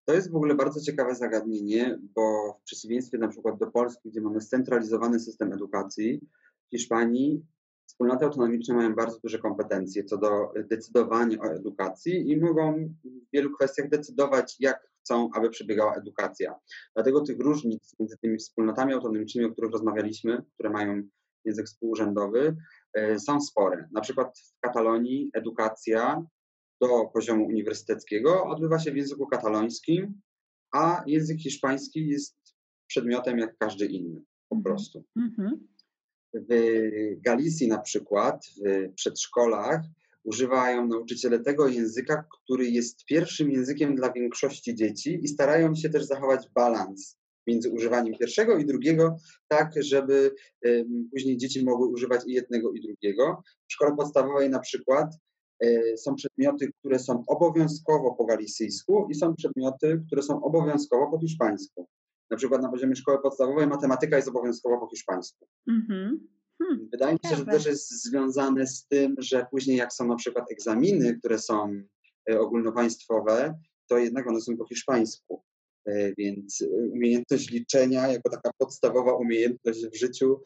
To 0.05 0.15
jest 0.15 0.31
w 0.31 0.37
ogóle 0.37 0.55
bardzo 0.55 0.81
ciekawe 0.81 1.15
zagadnienie, 1.15 1.99
bo 2.15 2.53
w 2.61 2.65
przeciwieństwie 2.65 3.19
na 3.19 3.29
przykład 3.29 3.59
do 3.59 3.67
Polski, 3.71 4.11
gdzie 4.11 4.21
mamy 4.21 4.41
scentralizowany 4.41 5.21
system 5.21 5.53
edukacji, 5.53 6.21
w 6.67 6.71
Hiszpanii 6.71 7.43
wspólnoty 7.87 8.25
autonomiczne 8.25 8.75
mają 8.75 8.95
bardzo 8.95 9.19
duże 9.19 9.39
kompetencje 9.39 10.05
co 10.05 10.19
do 10.19 10.53
decydowania 10.57 11.39
o 11.41 11.45
edukacji 11.45 12.31
i 12.31 12.37
mogą 12.37 12.95
w 13.05 13.33
wielu 13.33 13.51
kwestiach 13.57 13.89
decydować, 13.89 14.57
jak 14.61 14.89
chcą, 15.01 15.31
aby 15.35 15.51
przebiegała 15.51 15.95
edukacja. 15.95 16.55
Dlatego 16.95 17.21
tych 17.21 17.41
różnic 17.41 17.95
między 17.99 18.19
tymi 18.19 18.39
wspólnotami 18.39 18.93
autonomicznymi, 18.93 19.47
o 19.49 19.53
których 19.53 19.73
rozmawialiśmy, 19.73 20.43
które 20.55 20.71
mają 20.71 21.03
język 21.45 21.67
współurzędowy, 21.67 22.57
e, 22.95 23.19
są 23.19 23.41
spore. 23.41 23.89
Na 23.93 24.01
przykład 24.01 24.39
w 24.39 24.61
Katalonii 24.61 25.31
edukacja 25.35 26.23
do 26.81 27.05
poziomu 27.13 27.47
uniwersyteckiego 27.47 28.45
odbywa 28.45 28.79
się 28.79 28.93
w 28.93 28.97
języku 28.97 29.27
katalońskim, 29.27 30.21
a 30.73 31.05
język 31.07 31.39
hiszpański 31.39 32.09
jest 32.09 32.37
przedmiotem 32.87 33.39
jak 33.39 33.57
każdy 33.59 33.87
inny, 33.87 34.23
po 34.49 34.57
mhm. 34.57 34.63
prostu. 34.63 35.05
Mhm. 35.17 35.69
W 36.35 36.51
Galicji 37.21 37.69
na 37.69 37.79
przykład, 37.79 38.47
w 38.47 38.95
przedszkolach, 38.95 39.81
używają 40.25 40.87
nauczyciele 40.87 41.41
tego 41.41 41.69
języka, 41.69 42.25
który 42.31 42.71
jest 42.71 43.05
pierwszym 43.05 43.51
językiem 43.51 43.95
dla 43.97 44.13
większości 44.13 44.75
dzieci 44.75 45.21
i 45.23 45.29
starają 45.29 45.75
się 45.75 45.89
też 45.89 46.05
zachować 46.05 46.49
balans 46.55 47.19
między 47.47 47.71
używaniem 47.71 48.15
pierwszego 48.19 48.59
i 48.59 48.67
drugiego, 48.67 49.17
tak 49.49 49.73
żeby 49.83 50.35
później 51.13 51.37
dzieci 51.37 51.65
mogły 51.65 51.89
używać 51.89 52.21
i 52.27 52.33
jednego 52.33 52.73
i 52.73 52.81
drugiego. 52.81 53.43
W 53.69 53.73
szkole 53.73 53.97
podstawowej 53.97 54.51
na 54.51 54.59
przykład 54.59 55.15
są 55.97 56.15
przedmioty, 56.15 56.73
które 56.79 56.99
są 56.99 57.25
obowiązkowo 57.27 58.15
po 58.15 58.25
galicyjsku 58.25 59.07
i 59.11 59.15
są 59.15 59.35
przedmioty, 59.35 60.03
które 60.07 60.23
są 60.23 60.43
obowiązkowo 60.43 61.11
po 61.11 61.19
hiszpańsku. 61.19 61.89
Na 62.31 62.37
przykład 62.37 62.63
na 62.63 62.69
poziomie 62.69 62.97
szkoły 62.97 63.23
podstawowej 63.23 63.67
matematyka 63.67 64.17
jest 64.17 64.29
obowiązkowa 64.29 64.79
po 64.79 64.89
hiszpańsku. 64.91 65.47
Mm-hmm. 65.71 66.11
Hmm, 66.63 66.89
Wydaje 66.93 67.13
mi 67.13 67.31
się, 67.31 67.37
że 67.37 67.45
to 67.45 67.51
też 67.51 67.67
jest 67.67 68.05
związane 68.05 68.67
z 68.67 68.87
tym, 68.87 69.15
że 69.19 69.47
później 69.51 69.77
jak 69.77 69.93
są 69.93 70.07
na 70.07 70.17
przykład 70.17 70.53
egzaminy, 70.53 71.19
które 71.19 71.39
są 71.39 71.83
e, 72.31 72.41
ogólnopaństwowe, 72.41 73.59
to 73.89 73.99
jednak 73.99 74.29
one 74.29 74.41
są 74.41 74.57
po 74.57 74.67
hiszpańsku. 74.67 75.43
E, 75.87 76.15
więc 76.15 76.63
e, 76.63 76.67
umiejętność 76.67 77.51
liczenia 77.51 78.09
jako 78.09 78.31
taka 78.31 78.51
podstawowa 78.59 79.15
umiejętność 79.15 79.87
w 79.87 79.99
życiu 79.99 80.41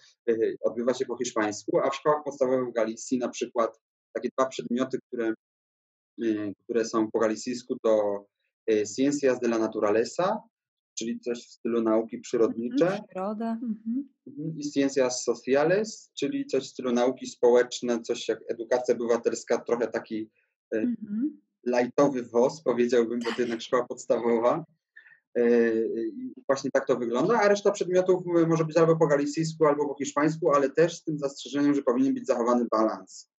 odbywa 0.60 0.94
się 0.94 1.06
po 1.06 1.16
hiszpańsku, 1.16 1.78
a 1.78 1.90
w 1.90 1.94
szkołach 1.94 2.24
podstawowych 2.24 2.68
w 2.68 2.72
Galicji 2.72 3.18
na 3.18 3.28
przykład 3.28 3.80
takie 4.18 4.30
dwa 4.38 4.46
przedmioty, 4.46 4.98
które, 5.06 5.34
które 6.64 6.84
są 6.84 7.10
po 7.10 7.18
galicyjsku 7.18 7.76
to 7.82 8.24
Ciencias 8.96 9.40
de 9.40 9.48
la 9.48 9.58
Naturaleza 9.58 10.42
czyli 10.98 11.20
coś 11.20 11.38
w 11.38 11.50
stylu 11.50 11.82
nauki 11.82 12.18
przyrodnicze. 12.18 12.84
Mhm, 12.84 13.02
przyroda. 13.08 13.50
Mhm. 13.52 14.08
mhm. 14.26 14.58
I 14.58 14.70
ciencias 14.70 15.24
sociales, 15.24 16.10
czyli 16.18 16.46
coś 16.46 16.64
w 16.64 16.70
stylu 16.70 16.92
nauki 16.92 17.26
społeczne, 17.26 18.02
coś 18.02 18.28
jak 18.28 18.40
edukacja 18.48 18.94
obywatelska, 18.94 19.58
trochę 19.58 19.88
taki 19.88 20.30
mhm. 20.72 21.40
lajtowy 21.66 22.22
WOS, 22.22 22.62
powiedziałbym, 22.62 23.20
bo 23.24 23.32
to 23.32 23.42
jednak 23.42 23.60
szkoła 23.60 23.86
podstawowa. 23.86 24.64
I 26.16 26.32
właśnie 26.46 26.70
tak 26.70 26.86
to 26.86 26.96
wygląda, 26.96 27.40
a 27.40 27.48
reszta 27.48 27.70
przedmiotów 27.70 28.22
może 28.48 28.64
być 28.64 28.76
albo 28.76 28.96
po 28.96 29.06
galicyjsku, 29.06 29.66
albo 29.66 29.88
po 29.88 29.94
hiszpańsku, 29.98 30.50
ale 30.50 30.70
też 30.70 30.96
z 30.96 31.04
tym 31.04 31.18
zastrzeżeniem, 31.18 31.74
że 31.74 31.82
powinien 31.82 32.14
być 32.14 32.26
zachowany 32.26 32.66
balans 32.70 33.30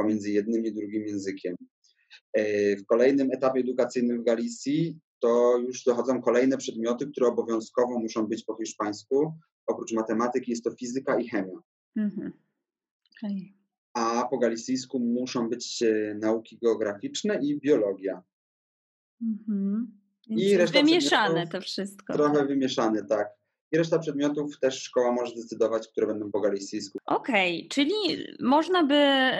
pomiędzy 0.00 0.30
jednym 0.30 0.64
i 0.66 0.72
drugim 0.72 1.06
językiem. 1.06 1.56
E, 2.32 2.76
w 2.76 2.86
kolejnym 2.86 3.30
etapie 3.32 3.60
edukacyjnym 3.60 4.20
w 4.20 4.24
Galicji 4.24 4.98
to 5.18 5.58
już 5.58 5.84
dochodzą 5.84 6.22
kolejne 6.22 6.56
przedmioty, 6.56 7.06
które 7.06 7.26
obowiązkowo 7.26 7.98
muszą 7.98 8.26
być 8.26 8.44
po 8.44 8.56
hiszpańsku. 8.56 9.34
Oprócz 9.66 9.92
matematyki 9.92 10.50
jest 10.50 10.64
to 10.64 10.70
fizyka 10.70 11.20
i 11.20 11.28
chemia. 11.28 11.58
Mhm. 11.96 12.32
Okay. 13.16 13.52
A 13.94 14.28
po 14.30 14.38
galicyjsku 14.38 15.00
muszą 15.00 15.48
być 15.48 15.82
e, 15.82 16.14
nauki 16.14 16.58
geograficzne 16.62 17.40
i 17.42 17.60
biologia. 17.60 18.22
Mhm. 19.22 19.98
I 20.28 20.56
wymieszane 20.72 21.46
to 21.46 21.60
wszystko. 21.60 22.12
Trochę 22.12 22.46
wymieszane, 22.46 23.04
tak. 23.04 23.39
I 23.72 23.78
reszta 23.78 23.98
przedmiotów 23.98 24.58
też 24.60 24.82
szkoła 24.82 25.12
może 25.12 25.32
zdecydować, 25.32 25.88
które 25.88 26.06
będą 26.06 26.30
po 26.30 26.40
galicyjsku. 26.40 26.98
Okej, 27.06 27.56
okay, 27.58 27.68
czyli 27.68 28.26
można 28.40 28.84
by 28.84 29.30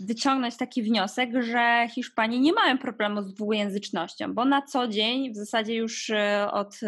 wyciągnąć 0.00 0.56
taki 0.56 0.82
wniosek, 0.82 1.30
że 1.40 1.88
Hiszpanie 1.94 2.40
nie 2.40 2.52
mają 2.52 2.78
problemu 2.78 3.22
z 3.22 3.34
dwujęzycznością, 3.34 4.34
bo 4.34 4.44
na 4.44 4.62
co 4.62 4.88
dzień, 4.88 5.32
w 5.32 5.36
zasadzie 5.36 5.74
już 5.74 6.10
e, 6.10 6.48
od 6.52 6.80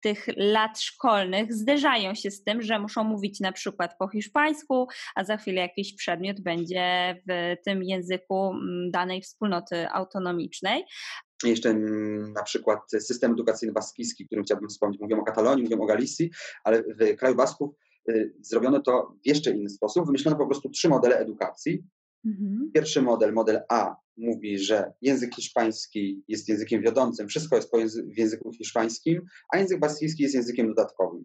tych 0.00 0.26
lat 0.36 0.80
szkolnych 0.80 1.54
zderzają 1.54 2.14
się 2.14 2.30
z 2.30 2.44
tym, 2.44 2.62
że 2.62 2.78
muszą 2.78 3.04
mówić 3.04 3.40
na 3.40 3.52
przykład 3.52 3.96
po 3.98 4.08
hiszpańsku, 4.08 4.86
a 5.14 5.24
za 5.24 5.36
chwilę 5.36 5.60
jakiś 5.60 5.94
przedmiot 5.96 6.40
będzie 6.40 7.16
w 7.28 7.56
tym 7.64 7.82
języku 7.82 8.54
danej 8.90 9.22
wspólnoty 9.22 9.88
autonomicznej. 9.90 10.84
Jeszcze 11.44 11.70
mm, 11.70 12.32
na 12.32 12.42
przykład 12.42 12.80
system 12.90 13.32
edukacyjny 13.32 13.72
baskijski, 13.72 14.26
którym 14.26 14.44
chciałbym 14.44 14.68
wspomnieć. 14.68 15.00
Mówią 15.00 15.20
o 15.20 15.24
Katalonii, 15.24 15.64
mówią 15.64 15.80
o 15.80 15.86
Galicji, 15.86 16.30
ale 16.64 16.82
w 16.82 17.16
kraju 17.16 17.34
Basków 17.34 17.74
y, 18.10 18.34
zrobiono 18.40 18.80
to 18.80 19.14
w 19.24 19.26
jeszcze 19.26 19.50
inny 19.50 19.68
sposób. 19.68 20.06
Wymyślono 20.06 20.36
po 20.36 20.46
prostu 20.46 20.70
trzy 20.70 20.88
modele 20.88 21.18
edukacji. 21.18 21.84
Mhm. 22.26 22.70
Pierwszy 22.74 23.02
model, 23.02 23.32
model 23.32 23.60
A, 23.68 23.96
mówi, 24.16 24.58
że 24.58 24.92
język 25.00 25.34
hiszpański 25.34 26.24
jest 26.28 26.48
językiem 26.48 26.82
wiodącym, 26.82 27.28
wszystko 27.28 27.56
jest 27.56 28.02
w 28.14 28.18
języku 28.18 28.52
hiszpańskim, 28.52 29.26
a 29.52 29.58
język 29.58 29.80
baskijski 29.80 30.22
jest 30.22 30.34
językiem 30.34 30.68
dodatkowym, 30.68 31.24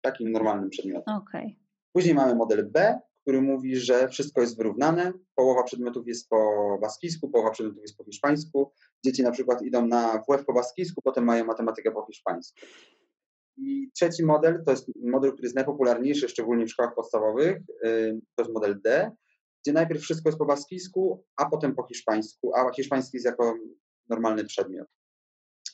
takim 0.00 0.32
normalnym 0.32 0.70
przedmiotem. 0.70 1.14
Okay. 1.14 1.56
Później 1.92 2.14
mamy 2.14 2.34
model 2.34 2.70
B, 2.70 3.00
który 3.22 3.42
mówi, 3.42 3.76
że 3.76 4.08
wszystko 4.08 4.40
jest 4.40 4.56
wyrównane, 4.56 5.12
połowa 5.34 5.62
przedmiotów 5.62 6.08
jest 6.08 6.28
po 6.28 6.78
baskijsku, 6.82 7.30
połowa 7.30 7.50
przedmiotów 7.50 7.82
jest 7.82 7.96
po 7.96 8.04
hiszpańsku. 8.04 8.72
Dzieci 9.04 9.22
na 9.22 9.30
przykład 9.30 9.62
idą 9.62 9.86
na 9.86 10.22
WF 10.28 10.44
po 10.44 10.52
baskijsku, 10.52 11.02
potem 11.04 11.24
mają 11.24 11.44
matematykę 11.44 11.92
po 11.92 12.06
hiszpańsku. 12.06 12.60
I 13.56 13.90
trzeci 13.94 14.24
model, 14.24 14.62
to 14.64 14.70
jest 14.70 14.90
model, 15.02 15.32
który 15.32 15.46
jest 15.46 15.56
najpopularniejszy, 15.56 16.28
szczególnie 16.28 16.66
w 16.66 16.70
szkołach 16.70 16.94
podstawowych, 16.94 17.58
to 18.36 18.42
jest 18.42 18.52
model 18.54 18.80
D, 18.84 19.10
gdzie 19.64 19.72
najpierw 19.72 20.02
wszystko 20.02 20.28
jest 20.28 20.38
po 20.38 20.46
baskijsku, 20.46 21.24
a 21.36 21.50
potem 21.50 21.74
po 21.74 21.86
hiszpańsku, 21.86 22.54
a 22.54 22.72
hiszpański 22.72 23.16
jest 23.16 23.26
jako 23.26 23.54
normalny 24.08 24.44
przedmiot. 24.44 24.88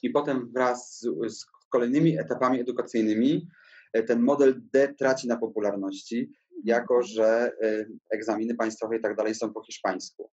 I 0.02 0.10
potem 0.10 0.52
wraz 0.52 0.98
z, 0.98 1.32
z 1.38 1.46
kolejnymi 1.68 2.18
etapami 2.18 2.60
edukacyjnymi 2.60 3.48
e, 3.92 4.02
ten 4.02 4.20
model 4.20 4.60
D 4.72 4.94
traci 4.98 5.28
na 5.28 5.36
popularności, 5.36 6.30
jako 6.64 7.02
że 7.02 7.52
e, 7.62 7.86
egzaminy 8.10 8.54
państwowe 8.54 8.96
i 8.96 9.00
tak 9.00 9.16
dalej 9.16 9.34
są 9.34 9.52
po 9.52 9.64
hiszpańsku. 9.64 10.30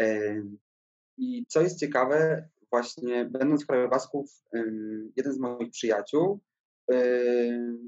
E, 0.00 0.42
I 1.18 1.46
co 1.48 1.60
jest 1.60 1.80
ciekawe, 1.80 2.48
właśnie 2.70 3.24
będąc 3.24 3.64
w 3.64 3.66
kraju 3.66 3.88
Basków, 3.88 4.30
jeden 5.16 5.32
z 5.32 5.38
moich 5.38 5.70
przyjaciół 5.70 6.40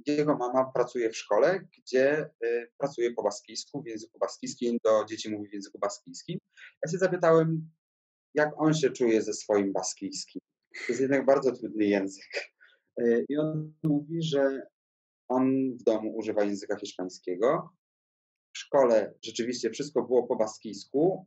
jego 0.07 0.37
mama 0.37 0.65
pracuje 0.75 1.11
w 1.11 1.17
szkole, 1.17 1.61
gdzie 1.79 2.31
y, 2.45 2.71
pracuje 2.79 3.13
po 3.13 3.23
baskijsku, 3.23 3.83
w 3.83 3.87
języku 3.87 4.19
baskijskim, 4.19 4.79
do 4.85 5.05
dzieci 5.05 5.31
mówi 5.31 5.49
w 5.49 5.53
języku 5.53 5.79
baskijskim. 5.79 6.39
Ja 6.85 6.93
się 6.93 6.99
zapytałem, 6.99 7.71
jak 8.35 8.53
on 8.57 8.75
się 8.75 8.91
czuje 8.91 9.23
ze 9.23 9.33
swoim 9.33 9.73
baskijskim. 9.73 10.41
To 10.75 10.93
jest 10.93 11.01
jednak 11.01 11.27
bardzo 11.27 11.53
trudny 11.53 11.85
język. 11.85 12.53
Y, 13.01 13.27
I 13.29 13.37
on 13.37 13.73
mówi, 13.83 14.23
że 14.23 14.67
on 15.29 15.77
w 15.81 15.83
domu 15.83 16.17
używa 16.17 16.45
języka 16.45 16.77
hiszpańskiego. 16.77 17.71
W 18.55 18.59
szkole 18.59 19.15
rzeczywiście 19.25 19.71
wszystko 19.71 20.03
było 20.03 20.27
po 20.27 20.37
baskijsku, 20.37 21.27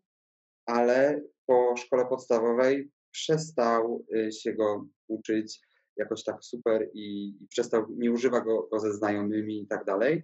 ale 0.66 1.22
po 1.46 1.78
szkole 1.78 2.06
podstawowej 2.06 2.92
przestał 3.12 4.06
y, 4.16 4.32
się 4.32 4.54
go 4.54 4.86
uczyć 5.08 5.60
jakoś 5.98 6.24
tak 6.24 6.44
super 6.44 6.90
i, 6.94 7.38
i 7.44 7.48
przestał, 7.48 7.86
nie 7.90 8.12
używa 8.12 8.42
go, 8.42 8.68
go, 8.72 8.80
ze 8.80 8.94
znajomymi 8.94 9.62
i 9.62 9.68
tak 9.68 9.86
dalej, 9.86 10.24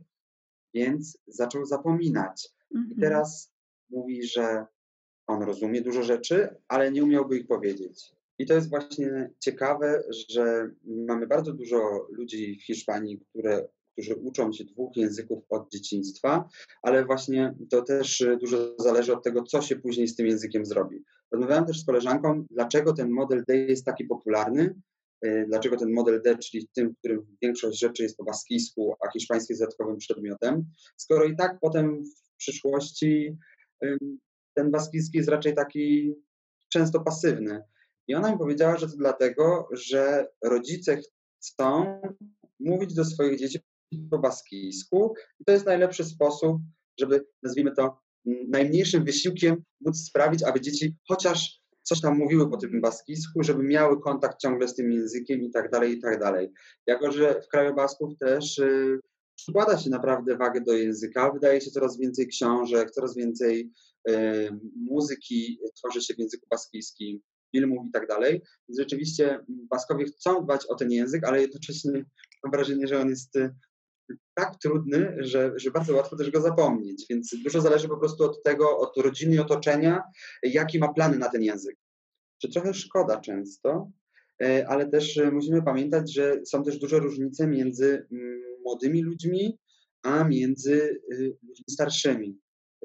więc 0.73 1.17
zaczął 1.27 1.65
zapominać. 1.65 2.49
I 2.71 2.77
mhm. 2.77 3.01
teraz 3.01 3.53
mówi, 3.89 4.23
że 4.23 4.65
on 5.27 5.43
rozumie 5.43 5.81
dużo 5.81 6.03
rzeczy, 6.03 6.55
ale 6.67 6.91
nie 6.91 7.03
umiałby 7.03 7.37
ich 7.37 7.47
powiedzieć. 7.47 8.16
I 8.39 8.45
to 8.45 8.53
jest 8.53 8.69
właśnie 8.69 9.29
ciekawe, 9.39 10.03
że 10.29 10.71
mamy 10.85 11.27
bardzo 11.27 11.53
dużo 11.53 12.07
ludzi 12.09 12.59
w 12.61 12.65
Hiszpanii, 12.65 13.19
które, 13.29 13.67
którzy 13.91 14.15
uczą 14.15 14.53
się 14.53 14.63
dwóch 14.65 14.95
języków 14.95 15.43
od 15.49 15.71
dzieciństwa, 15.71 16.49
ale 16.83 17.05
właśnie 17.05 17.55
to 17.69 17.81
też 17.81 18.25
dużo 18.41 18.75
zależy 18.79 19.13
od 19.13 19.23
tego, 19.23 19.43
co 19.43 19.61
się 19.61 19.75
później 19.75 20.07
z 20.07 20.15
tym 20.15 20.27
językiem 20.27 20.65
zrobi. 20.65 21.03
Rozmawiałem 21.31 21.65
też 21.65 21.81
z 21.81 21.85
koleżanką, 21.85 22.45
dlaczego 22.51 22.93
ten 22.93 23.09
model 23.09 23.43
D 23.47 23.57
jest 23.57 23.85
taki 23.85 24.05
popularny, 24.05 24.75
Y, 25.25 25.45
dlaczego 25.47 25.77
ten 25.77 25.93
model 25.93 26.21
D, 26.21 26.37
czyli 26.37 26.67
tym, 26.67 26.89
w 26.89 26.97
którym 26.97 27.37
większość 27.41 27.79
rzeczy 27.79 28.03
jest 28.03 28.17
po 28.17 28.23
baskijsku, 28.23 28.95
a 29.05 29.11
hiszpański 29.11 29.53
jest 29.53 29.61
dodatkowym 29.61 29.97
przedmiotem, 29.97 30.65
skoro 30.97 31.25
i 31.25 31.35
tak 31.35 31.57
potem 31.61 32.03
w 32.05 32.37
przyszłości 32.37 33.37
ten 34.53 34.71
baskijski 34.71 35.17
jest 35.17 35.29
raczej 35.29 35.55
taki 35.55 36.15
często 36.69 36.99
pasywny. 36.99 37.61
I 38.07 38.15
ona 38.15 38.31
mi 38.31 38.37
powiedziała, 38.37 38.77
że 38.77 38.87
to 38.87 38.97
dlatego, 38.97 39.69
że 39.71 40.27
rodzice 40.43 41.01
chcą 41.41 42.01
mówić 42.59 42.93
do 42.93 43.05
swoich 43.05 43.39
dzieci 43.39 43.59
po 44.11 44.19
baskijsku 44.19 45.13
i 45.39 45.45
to 45.45 45.51
jest 45.51 45.65
najlepszy 45.65 46.03
sposób, 46.03 46.57
żeby, 46.99 47.25
nazwijmy 47.43 47.71
to, 47.71 47.99
najmniejszym 48.47 49.03
wysiłkiem 49.03 49.63
móc 49.81 49.97
sprawić, 49.97 50.43
aby 50.43 50.61
dzieci 50.61 50.95
chociaż 51.07 51.61
coś 51.83 52.01
tam 52.01 52.17
mówiły 52.17 52.49
po 52.49 52.57
tym 52.57 52.81
baskijsku, 52.81 53.43
żeby 53.43 53.63
miały 53.63 54.01
kontakt 54.01 54.39
ciągle 54.39 54.67
z 54.67 54.75
tym 54.75 54.91
językiem 54.91 55.43
i 55.43 55.51
tak 55.51 55.71
dalej, 55.71 55.97
i 55.97 56.01
tak 56.01 56.19
dalej. 56.19 56.51
Jako, 56.87 57.11
że 57.11 57.41
w 57.41 57.47
kraju 57.47 57.75
Basków 57.75 58.17
też 58.17 58.57
y, 58.57 58.99
przykłada 59.35 59.77
się 59.77 59.89
naprawdę 59.89 60.37
wagę 60.37 60.61
do 60.61 60.73
języka, 60.73 61.31
wydaje 61.31 61.61
się 61.61 61.71
coraz 61.71 61.97
więcej 61.97 62.27
książek, 62.27 62.91
coraz 62.91 63.15
więcej 63.15 63.71
y, 64.09 64.49
muzyki 64.75 65.59
tworzy 65.75 66.01
się 66.01 66.13
w 66.13 66.19
języku 66.19 66.47
baskijskim, 66.51 67.21
filmów 67.51 67.87
i 67.87 67.91
tak 67.91 68.07
dalej. 68.07 68.41
Więc 68.69 68.79
rzeczywiście 68.79 69.39
Baskowie 69.47 70.05
chcą 70.05 70.43
dbać 70.43 70.65
o 70.65 70.75
ten 70.75 70.91
język, 70.91 71.23
ale 71.23 71.41
jednocześnie 71.41 71.91
mam 72.43 72.51
wrażenie, 72.51 72.87
że 72.87 73.01
on 73.01 73.09
jest 73.09 73.35
y, 73.35 73.53
tak 74.33 74.55
trudny, 74.61 75.15
że, 75.19 75.51
że 75.55 75.71
bardzo 75.71 75.95
łatwo 75.95 76.15
też 76.15 76.31
go 76.31 76.41
zapomnieć. 76.41 77.05
Więc 77.09 77.35
dużo 77.43 77.61
zależy 77.61 77.87
po 77.87 77.97
prostu 77.97 78.23
od 78.23 78.43
tego, 78.43 78.77
od 78.77 78.97
rodziny 78.97 79.35
i 79.35 79.39
otoczenia, 79.39 80.03
jaki 80.43 80.79
ma 80.79 80.93
plany 80.93 81.17
na 81.17 81.29
ten 81.29 81.43
język. 81.43 81.77
Czy 82.41 82.49
trochę 82.49 82.73
szkoda 82.73 83.21
często, 83.21 83.91
e, 84.43 84.67
ale 84.67 84.89
też 84.89 85.17
e, 85.17 85.31
musimy 85.31 85.63
pamiętać, 85.63 86.13
że 86.13 86.45
są 86.45 86.63
też 86.63 86.77
duże 86.77 86.99
różnice 86.99 87.47
między 87.47 88.07
mm, 88.11 88.41
młodymi 88.63 89.03
ludźmi, 89.03 89.59
a 90.03 90.23
między 90.23 91.01
y, 91.11 91.37
ludźmi 91.47 91.65
starszymi. 91.69 92.39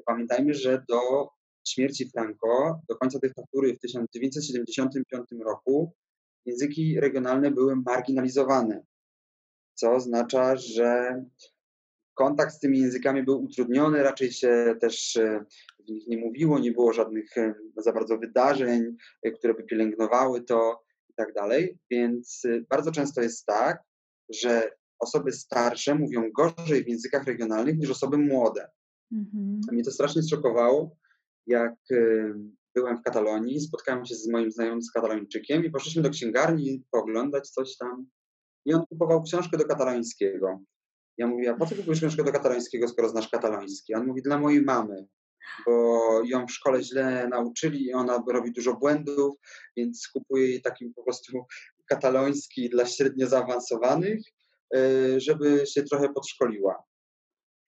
Pamiętajmy, 0.05 0.53
że 0.53 0.83
do 0.89 1.29
śmierci 1.69 2.09
Franco, 2.09 2.81
do 2.89 2.95
końca 2.95 3.19
dyktatury 3.19 3.73
w 3.73 3.79
1975 3.79 5.27
roku, 5.45 5.93
języki 6.45 6.99
regionalne 6.99 7.51
były 7.51 7.75
marginalizowane 7.75 8.83
co 9.75 9.91
oznacza, 9.91 10.55
że 10.55 11.21
kontakt 12.13 12.53
z 12.53 12.59
tymi 12.59 12.79
językami 12.79 13.23
był 13.23 13.43
utrudniony, 13.43 14.03
raczej 14.03 14.31
się 14.31 14.75
też 14.81 15.15
e, 15.15 15.45
w 15.87 15.89
nich 15.89 16.07
nie 16.07 16.17
mówiło, 16.17 16.59
nie 16.59 16.71
było 16.71 16.93
żadnych 16.93 17.37
e, 17.37 17.53
za 17.77 17.93
bardzo 17.93 18.17
wydarzeń, 18.17 18.95
e, 19.23 19.31
które 19.31 19.53
by 19.53 19.63
pielęgnowały 19.63 20.41
to 20.41 20.83
i 21.09 21.13
tak 21.13 21.33
dalej. 21.33 21.77
Więc 21.91 22.43
bardzo 22.69 22.91
często 22.91 23.21
jest 23.21 23.45
tak, 23.45 23.83
że 24.29 24.71
osoby 24.99 25.31
starsze 25.31 25.95
mówią 25.95 26.31
gorzej 26.31 26.83
w 26.83 26.87
językach 26.87 27.23
regionalnych 27.23 27.77
niż 27.77 27.89
osoby 27.89 28.17
młode. 28.17 28.67
Mhm. 29.11 29.61
Mnie 29.71 29.83
to 29.83 29.91
strasznie 29.91 30.21
szokowało, 30.23 30.95
jak 31.47 31.75
byłem 32.75 32.97
w 32.97 33.01
Katalonii, 33.01 33.59
spotkałem 33.59 34.05
się 34.05 34.15
z 34.15 34.27
moim 34.27 34.51
znajomym 34.51 34.81
z 34.81 34.91
katalończykiem 34.91 35.65
i 35.65 35.71
poszliśmy 35.71 36.01
do 36.01 36.09
księgarni 36.09 36.83
pooglądać 36.91 37.49
coś 37.49 37.77
tam 37.77 38.05
i 38.65 38.73
on 38.73 38.85
kupował 38.85 39.23
książkę 39.23 39.57
do 39.57 39.65
katalońskiego. 39.65 40.59
Ja 41.17 41.27
mówię, 41.27 41.51
a 41.51 41.53
po 41.53 41.65
co 41.65 41.75
kupujesz 41.75 41.99
książkę 41.99 42.23
do 42.23 42.31
katalońskiego, 42.31 42.87
skoro 42.87 43.09
znasz 43.09 43.29
kataloński? 43.29 43.95
On 43.95 44.07
mówi, 44.07 44.21
dla 44.21 44.39
mojej 44.39 44.61
mamy, 44.61 45.07
bo 45.65 46.01
ją 46.25 46.47
w 46.47 46.51
szkole 46.51 46.83
źle 46.83 47.27
nauczyli 47.27 47.85
i 47.85 47.93
ona 47.93 48.23
robi 48.27 48.51
dużo 48.51 48.73
błędów, 48.73 49.35
więc 49.77 50.07
kupuję 50.13 50.49
jej 50.49 50.61
taki 50.61 50.85
po 50.95 51.03
prostu 51.03 51.45
kataloński 51.85 52.69
dla 52.69 52.85
średnio 52.85 53.27
zaawansowanych, 53.27 54.19
e, 54.75 55.19
żeby 55.19 55.63
się 55.67 55.83
trochę 55.83 56.09
podszkoliła. 56.13 56.83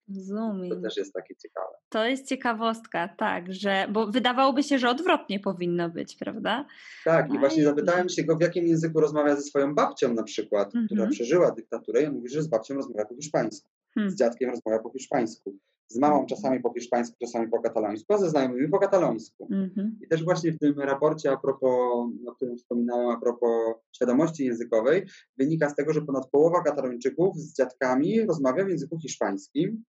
Rozumiem. 0.10 0.70
To 0.70 0.82
też 0.82 0.98
jest 0.98 1.14
takie 1.14 1.36
ciekawe. 1.36 1.76
To 1.90 2.06
jest 2.06 2.28
ciekawostka, 2.28 3.08
tak, 3.18 3.54
że, 3.54 3.88
bo 3.92 4.08
wydawałoby 4.08 4.64
się, 4.64 4.80
że 4.80 4.90
odwrotnie 4.90 5.40
powinno 5.40 5.90
być, 5.90 6.16
prawda? 6.16 6.66
Tak, 7.06 7.34
i 7.34 7.40
właśnie 7.40 7.64
zapytałem 7.64 8.10
się 8.10 8.24
go, 8.24 8.36
w 8.36 8.42
jakim 8.42 8.68
języku 8.68 9.00
rozmawia 9.00 9.36
ze 9.36 9.42
swoją 9.42 9.76
babcią 9.76 10.14
na 10.14 10.24
przykład, 10.24 10.70
która 10.70 11.02
mhm. 11.02 11.10
przeżyła 11.10 11.52
dyktaturę 11.52 12.02
i 12.02 12.06
on 12.06 12.14
mówi, 12.14 12.30
że 12.30 12.44
z 12.44 12.48
babcią 12.48 12.76
rozmawia 12.76 13.06
po 13.06 13.16
hiszpańsku, 13.16 13.70
hmm. 13.96 14.12
z 14.12 14.16
dziadkiem 14.16 14.50
rozmawia 14.50 14.80
po 14.80 14.92
hiszpańsku, 14.92 15.58
z 15.88 15.98
mamą 16.00 16.14
mhm. 16.14 16.28
czasami 16.28 16.60
po 16.60 16.74
hiszpańsku, 16.74 17.16
czasami 17.22 17.48
po 17.48 17.62
katalońsku, 17.62 18.14
a 18.14 18.18
ze 18.18 18.30
znajomymi 18.30 18.70
po 18.70 18.80
katalońsku. 18.80 19.48
Mhm. 19.52 20.00
I 20.02 20.08
też 20.08 20.24
właśnie 20.24 20.52
w 20.52 20.60
tym 20.60 20.80
raporcie, 20.80 21.32
a 21.32 21.38
propos, 21.38 21.72
o 22.28 22.36
którym 22.36 22.58
wspominałem, 22.58 23.10
a 23.10 23.20
propos 23.20 23.76
świadomości 23.96 24.46
językowej, 24.46 25.06
wynika 25.38 25.70
z 25.70 25.76
tego, 25.76 25.94
że 25.94 26.02
ponad 26.02 26.30
połowa 26.30 26.64
katalończyków 26.64 27.38
z 27.38 27.58
dziadkami 27.58 28.22
rozmawia 28.26 28.66
w 28.66 28.70
języku 28.70 29.00
hiszpańskim, 29.00 29.84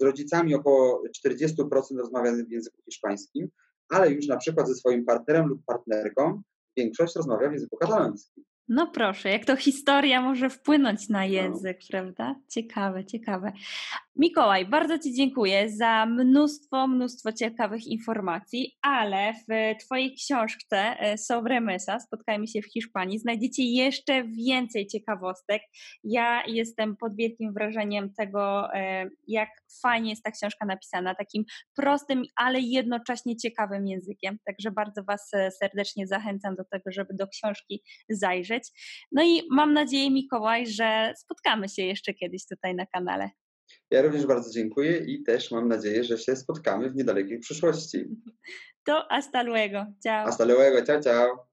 z 0.00 0.02
rodzicami 0.02 0.54
około 0.54 1.02
40% 1.26 1.98
rozmawia 1.98 2.32
w 2.32 2.50
języku 2.50 2.82
hiszpańskim, 2.84 3.48
ale 3.88 4.10
już 4.10 4.26
na 4.26 4.36
przykład 4.36 4.68
ze 4.68 4.74
swoim 4.74 5.04
partnerem 5.04 5.46
lub 5.46 5.64
partnerką 5.66 6.42
większość 6.76 7.16
rozmawia 7.16 7.48
w 7.48 7.52
języku 7.52 7.76
katalońskim. 7.76 8.44
No 8.72 8.86
proszę, 8.86 9.30
jak 9.30 9.44
to 9.44 9.56
historia 9.56 10.22
może 10.22 10.50
wpłynąć 10.50 11.08
na 11.08 11.18
no. 11.18 11.24
język, 11.24 11.78
no. 11.80 11.86
prawda? 11.90 12.34
Ciekawe, 12.48 13.04
ciekawe. 13.04 13.52
Mikołaj, 14.16 14.66
bardzo 14.66 14.98
Ci 14.98 15.14
dziękuję 15.14 15.70
za 15.70 16.06
mnóstwo, 16.06 16.86
mnóstwo 16.86 17.32
ciekawych 17.32 17.86
informacji, 17.86 18.76
ale 18.82 19.32
w 19.32 19.78
Twojej 19.84 20.14
książce 20.14 20.76
e, 20.76 21.18
Sobre 21.18 21.60
Mesa, 21.60 22.00
Spotkajmy 22.00 22.46
się 22.46 22.62
w 22.62 22.72
Hiszpanii, 22.72 23.18
znajdziecie 23.18 23.62
jeszcze 23.62 24.24
więcej 24.24 24.86
ciekawostek. 24.86 25.62
Ja 26.04 26.42
jestem 26.46 26.96
pod 26.96 27.16
wielkim 27.16 27.52
wrażeniem 27.52 28.14
tego, 28.14 28.74
e, 28.74 29.08
jak 29.26 29.48
fajnie 29.82 30.10
jest 30.10 30.22
ta 30.22 30.30
książka 30.30 30.66
napisana, 30.66 31.14
takim 31.14 31.44
prostym, 31.76 32.22
ale 32.36 32.60
jednocześnie 32.60 33.36
ciekawym 33.36 33.86
językiem. 33.86 34.38
Także 34.44 34.70
bardzo 34.70 35.04
Was 35.04 35.30
e, 35.34 35.50
serdecznie 35.50 36.06
zachęcam 36.06 36.56
do 36.56 36.64
tego, 36.64 36.92
żeby 36.92 37.14
do 37.14 37.28
książki 37.28 37.82
zajrzeć. 38.08 38.59
No 39.12 39.22
i 39.24 39.42
mam 39.50 39.72
nadzieję, 39.72 40.10
Mikołaj, 40.10 40.66
że 40.66 41.12
spotkamy 41.18 41.68
się 41.68 41.82
jeszcze 41.82 42.14
kiedyś 42.14 42.46
tutaj 42.46 42.74
na 42.74 42.86
kanale. 42.86 43.30
Ja 43.90 44.02
również 44.02 44.26
bardzo 44.26 44.50
dziękuję 44.52 44.98
i 44.98 45.22
też 45.22 45.50
mam 45.50 45.68
nadzieję, 45.68 46.04
że 46.04 46.18
się 46.18 46.36
spotkamy 46.36 46.90
w 46.90 46.96
niedalekiej 46.96 47.38
przyszłości. 47.38 48.04
To 48.86 49.06
hasta 49.10 49.42
luego. 49.42 49.86
Ciao. 50.02 50.26
Hasta 50.26 50.44
luego. 50.44 50.86
Ciao, 50.86 51.00
ciao. 51.00 51.50